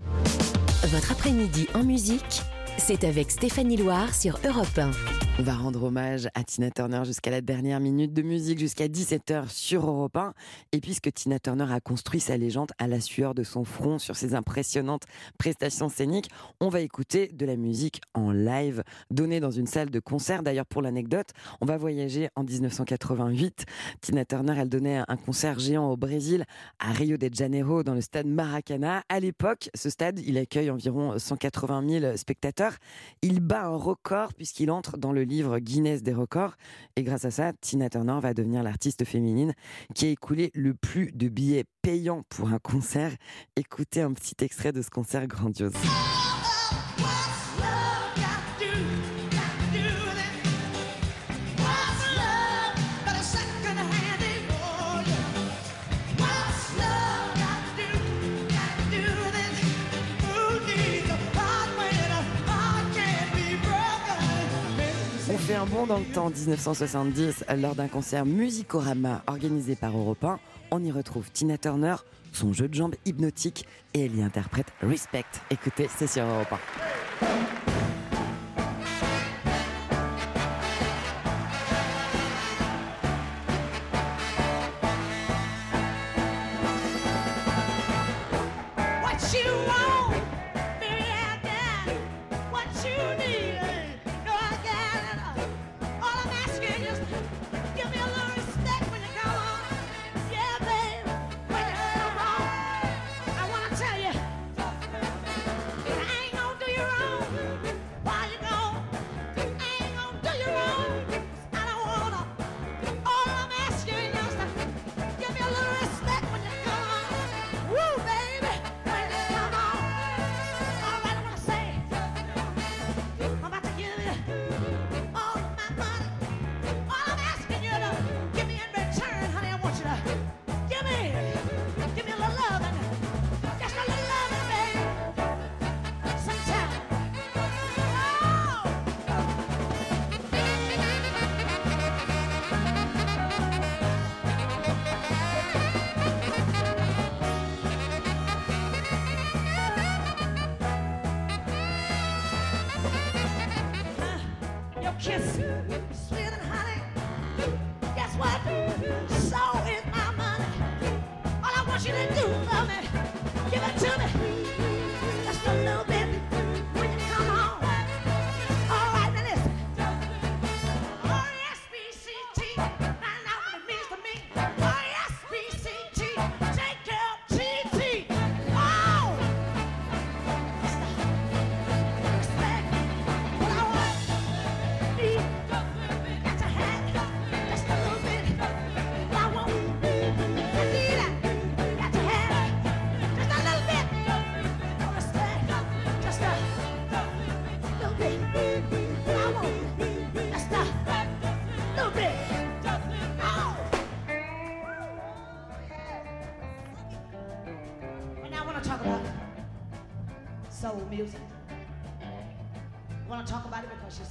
Votre 0.88 1.12
après-midi 1.12 1.68
en 1.74 1.84
musique, 1.84 2.42
c'est 2.78 3.04
avec 3.04 3.32
Stéphanie 3.32 3.78
Loire 3.78 4.14
sur 4.14 4.40
Europe 4.46 4.78
1. 4.78 4.92
On 5.42 5.44
va 5.44 5.56
rendre 5.56 5.82
hommage 5.86 6.30
à 6.36 6.44
Tina 6.44 6.70
Turner 6.70 7.02
jusqu'à 7.04 7.32
la 7.32 7.42
dernière 7.42 7.80
minute 7.80 8.14
de 8.14 8.22
musique, 8.22 8.60
jusqu'à 8.60 8.88
17h 8.88 9.50
sur 9.50 9.88
Europe 9.88 10.16
1. 10.16 10.36
Et 10.72 10.80
puisque 10.80 11.12
Tina 11.12 11.40
Turner 11.40 11.66
a 11.72 11.80
construit 11.80 12.20
sa 12.20 12.38
légende 12.38 12.70
à 12.78 12.86
la 12.86 13.00
sueur 13.00 13.34
de 13.34 13.42
son 13.42 13.64
front 13.64 13.98
sur 13.98 14.16
ses 14.16 14.36
impressionnantes 14.36 15.06
prestations 15.40 15.90
scéniques, 15.90 16.30
on 16.60 16.70
va 16.70 16.82
écouter 16.82 17.30
de 17.30 17.44
la 17.48 17.56
musique 17.56 18.02
en 18.14 18.32
live, 18.32 18.84
donnée 19.10 19.40
dans 19.40 19.50
une 19.50 19.66
salle 19.66 19.90
de 19.90 20.00
concert. 20.00 20.44
D'ailleurs, 20.44 20.68
pour 20.68 20.84
l'anecdote, 20.84 21.30
on 21.60 21.66
va 21.66 21.76
voyager 21.76 22.30
en 22.36 22.44
1988. 22.44 23.66
Tina 24.00 24.26
Turner, 24.26 24.54
elle 24.56 24.70
donnait 24.70 25.02
un 25.08 25.18
concert 25.18 25.58
géant 25.58 25.90
au 25.90 25.98
Brésil, 25.98 26.46
à 26.78 26.92
Rio 26.92 27.18
de 27.18 27.32
Janeiro, 27.34 27.82
dans 27.82 27.96
le 27.96 28.02
stade 28.02 28.28
Maracana. 28.28 29.02
À 29.10 29.20
l'époque, 29.20 29.72
ce 29.74 29.90
stade, 29.90 30.20
il 30.20 30.38
accueille 30.38 30.70
environ 30.70 31.18
180 31.18 32.00
000 32.00 32.18
spectateurs. 32.18 32.76
Il 33.24 33.40
bat 33.40 33.64
un 33.64 33.76
record 33.76 34.36
puisqu'il 34.36 34.70
entre 34.70 35.00
dans 35.00 35.12
le 35.12 35.31
livre 35.32 35.60
Guinness 35.60 36.04
des 36.04 36.14
records. 36.14 36.56
Et 36.96 37.04
grâce 37.04 37.26
à 37.26 37.32
ça, 37.32 37.54
Tina 37.62 37.90
Turner 37.90 38.20
va 38.22 38.34
devenir 38.34 38.62
l'artiste 38.62 39.06
féminine 39.06 39.54
qui 39.96 40.06
a 40.06 40.10
écoulé 40.10 40.52
le 40.54 40.74
plus 40.74 41.12
de 41.14 41.30
billets 41.30 41.66
payants 41.82 42.24
pour 42.30 42.50
un 42.50 42.60
concert. 42.60 43.14
Écoutez 43.56 44.02
un 44.02 44.14
petit 44.14 44.36
extrait 44.44 44.72
de 44.72 44.82
ce 44.82 44.90
concert 44.90 45.26
grandiose. 45.28 45.74
Un 65.56 65.66
bond 65.66 65.86
dans 65.86 65.98
le 65.98 66.06
temps 66.06 66.30
1970 66.30 67.46
lors 67.58 67.76
d'un 67.76 67.88
concert 67.88 68.26
Musicorama 68.26 69.22
organisé 69.28 69.76
par 69.76 69.98
Europe 69.98 70.24
1. 70.24 70.40
On 70.72 70.84
y 70.84 70.92
retrouve 70.92 71.30
Tina 71.32 71.58
Turner, 71.58 71.96
son 72.32 72.54
jeu 72.54 72.68
de 72.68 72.74
jambes 72.74 72.96
hypnotique 73.06 73.66
et 73.94 74.06
elle 74.06 74.16
y 74.16 74.22
interprète 74.22 74.68
Respect. 74.82 75.26
Écoutez, 75.50 75.90
c'est 75.98 76.08
sur 76.08 76.24
Europe 76.24 76.54
1. 76.54 76.58
What 89.04 89.34
you 89.34 89.52
want, 89.68 89.91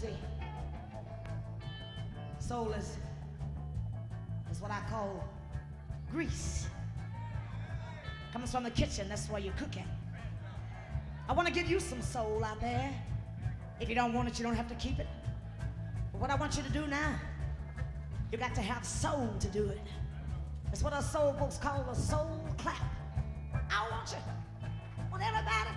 see. 0.01 0.17
Soul 2.39 2.73
is, 2.73 2.97
is 4.51 4.61
what 4.61 4.71
I 4.71 4.81
call 4.89 5.29
grease. 6.11 6.67
Comes 8.33 8.51
from 8.51 8.65
the 8.65 8.71
kitchen, 8.71 9.09
that's 9.09 9.29
where 9.29 9.41
you 9.41 9.53
cook 9.59 9.77
it. 9.77 9.85
I 11.29 11.33
want 11.33 11.47
to 11.49 11.55
give 11.55 11.69
you 11.69 11.81
some 11.81 12.01
soul 12.01 12.43
out 12.45 12.61
there. 12.61 12.91
If 13.79 13.89
you 13.89 13.95
don't 13.95 14.13
want 14.15 14.29
it, 14.29 14.39
you 14.39 14.45
don't 14.45 14.55
have 14.55 14.69
to 14.69 14.75
keep 14.77 14.99
it. 14.99 15.07
But 16.13 16.21
what 16.21 16.31
I 16.31 16.35
want 16.37 16.57
you 16.57 16.63
to 16.63 16.71
do 16.71 16.87
now, 16.87 17.15
you 18.33 18.39
got 18.39 18.55
to 18.55 18.63
have 18.63 18.85
soul 18.85 19.29
to 19.39 19.49
do 19.49 19.69
it. 19.69 19.87
It's 20.73 20.83
what 20.83 20.93
our 20.93 21.03
soul 21.03 21.35
folks 21.35 21.59
call 21.59 21.87
a 21.91 21.95
soul 21.95 22.41
clap. 22.57 22.81
I 23.53 23.89
want 23.91 24.11
you, 24.11 24.19
want 25.11 25.23
everybody, 25.23 25.71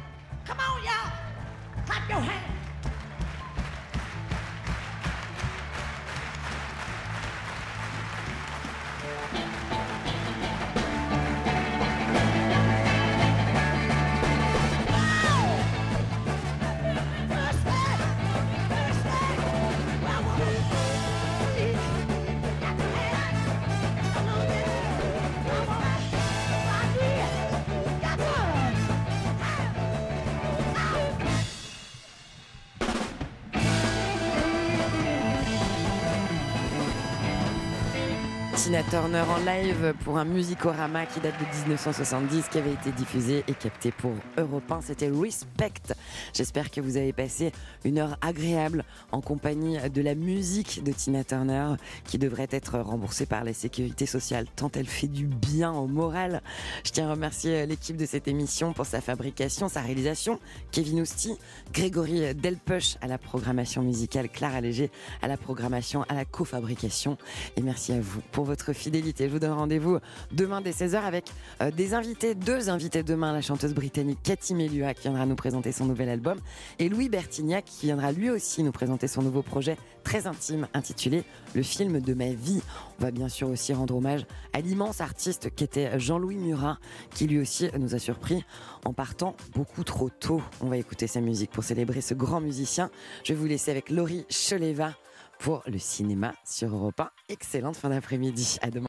come 0.46 0.60
on, 0.60 0.84
y'all, 0.84 1.86
clap 1.86 2.10
your 2.10 2.20
hands. 2.20 2.63
Tina 38.74 38.84
Turner 38.90 39.24
en 39.30 39.38
live 39.38 39.94
pour 40.04 40.18
un 40.18 40.26
musicorama 40.26 41.06
qui 41.06 41.20
date 41.20 41.36
de 41.40 41.46
1970, 41.60 42.48
qui 42.48 42.58
avait 42.58 42.74
été 42.74 42.92
diffusé 42.92 43.44
et 43.48 43.54
capté 43.54 43.92
pour 43.92 44.14
Europe 44.36 44.72
1. 44.72 44.82
C'était 44.82 45.12
Respect. 45.12 45.94
J'espère 46.34 46.72
que 46.72 46.82
vous 46.82 46.98
avez 46.98 47.14
passé 47.14 47.52
une 47.86 48.00
heure 48.00 48.18
agréable 48.22 48.84
en 49.12 49.22
compagnie 49.22 49.78
de 49.78 50.02
la 50.02 50.16
musique 50.16 50.84
de 50.84 50.92
Tina 50.92 51.24
Turner, 51.24 51.76
qui 52.06 52.18
devrait 52.18 52.48
être 52.50 52.80
remboursée 52.80 53.28
par 53.28 53.44
la 53.44 53.54
sécurité 53.54 54.08
sociale, 54.08 54.48
tant 54.56 54.72
elle 54.74 54.88
fait 54.88 55.06
du 55.06 55.28
bien 55.28 55.72
au 55.72 55.86
moral. 55.86 56.42
Je 56.84 56.90
tiens 56.90 57.10
à 57.10 57.12
remercier 57.12 57.68
l'équipe 57.68 57.96
de 57.96 58.08
cette 58.08 58.28
émission 58.28 58.74
pour 58.74 58.88
sa 58.88 59.02
fabrication, 59.02 59.70
sa 59.70 59.82
réalisation, 59.82 60.40
Kevin 60.72 61.02
Ousti, 61.02 61.38
Grégory 61.74 62.34
Delpuch 62.34 62.98
à 63.02 63.08
la 63.08 63.20
programmation 63.20 63.84
musicale, 63.84 64.30
Clara 64.30 64.62
Léger 64.62 64.90
à 65.22 65.28
la 65.28 65.38
programmation, 65.38 66.06
à 66.10 66.16
la 66.16 66.26
cofabrication. 66.26 67.20
Et 67.56 67.62
merci 67.62 67.94
à 67.94 68.00
vous 68.02 68.22
pour 68.32 68.46
votre 68.46 68.63
fidélité. 68.72 69.28
Je 69.28 69.34
vous 69.34 69.40
donne 69.40 69.52
rendez-vous 69.52 69.98
demain 70.32 70.62
dès 70.62 70.72
16h 70.72 71.02
avec 71.02 71.26
euh, 71.62 71.72
des 71.72 71.94
invités, 71.94 72.36
deux 72.36 72.70
invités 72.70 73.04
demain, 73.04 73.34
la 73.34 73.42
chanteuse 73.42 73.74
britannique 73.74 74.20
Cathy 74.24 74.56
Melua 74.56 74.94
qui 74.94 75.04
viendra 75.04 75.26
nous 75.26 75.36
présenter 75.36 75.74
son 75.74 75.86
nouvel 75.86 76.08
album 76.08 76.40
et 76.80 76.88
Louis 76.88 77.10
Bertignac 77.10 77.66
qui 77.66 77.88
viendra 77.88 78.12
lui 78.12 78.30
aussi 78.30 78.64
nous 78.64 78.72
présenter 78.72 79.08
son 79.08 79.22
nouveau 79.22 79.42
projet 79.42 79.76
très 80.04 80.28
intime 80.28 80.68
intitulé 80.74 81.24
Le 81.54 81.64
film 81.64 82.00
de 82.00 82.14
ma 82.14 82.30
vie. 82.30 82.62
On 83.00 83.04
va 83.04 83.12
bien 83.12 83.28
sûr 83.28 83.50
aussi 83.50 83.74
rendre 83.74 83.96
hommage 83.96 84.26
à 84.54 84.62
l'immense 84.62 85.02
artiste 85.02 85.50
qu'était 85.56 86.00
Jean-Louis 86.00 86.38
Murat 86.38 86.78
qui 87.14 87.28
lui 87.28 87.40
aussi 87.40 87.70
nous 87.78 87.96
a 87.96 88.00
surpris 88.00 88.46
en 88.86 88.94
partant 88.94 89.36
beaucoup 89.56 89.84
trop 89.84 90.10
tôt. 90.10 90.42
On 90.62 90.68
va 90.68 90.78
écouter 90.78 91.08
sa 91.08 91.22
musique 91.22 91.52
pour 91.52 91.64
célébrer 91.64 92.02
ce 92.02 92.14
grand 92.14 92.40
musicien. 92.40 92.90
Je 93.24 93.34
vais 93.34 93.40
vous 93.40 93.48
laisser 93.48 93.72
avec 93.72 93.90
Laurie 93.90 94.26
Cheleva 94.30 94.94
pour 95.40 95.64
le 95.68 95.78
cinéma 95.78 96.34
sur 96.46 96.74
Europe 96.74 97.00
1. 97.00 97.10
Excellente 97.30 97.76
fin 97.76 97.90
d'après-midi. 97.90 98.58
À 98.62 98.70
demain. 98.70 98.82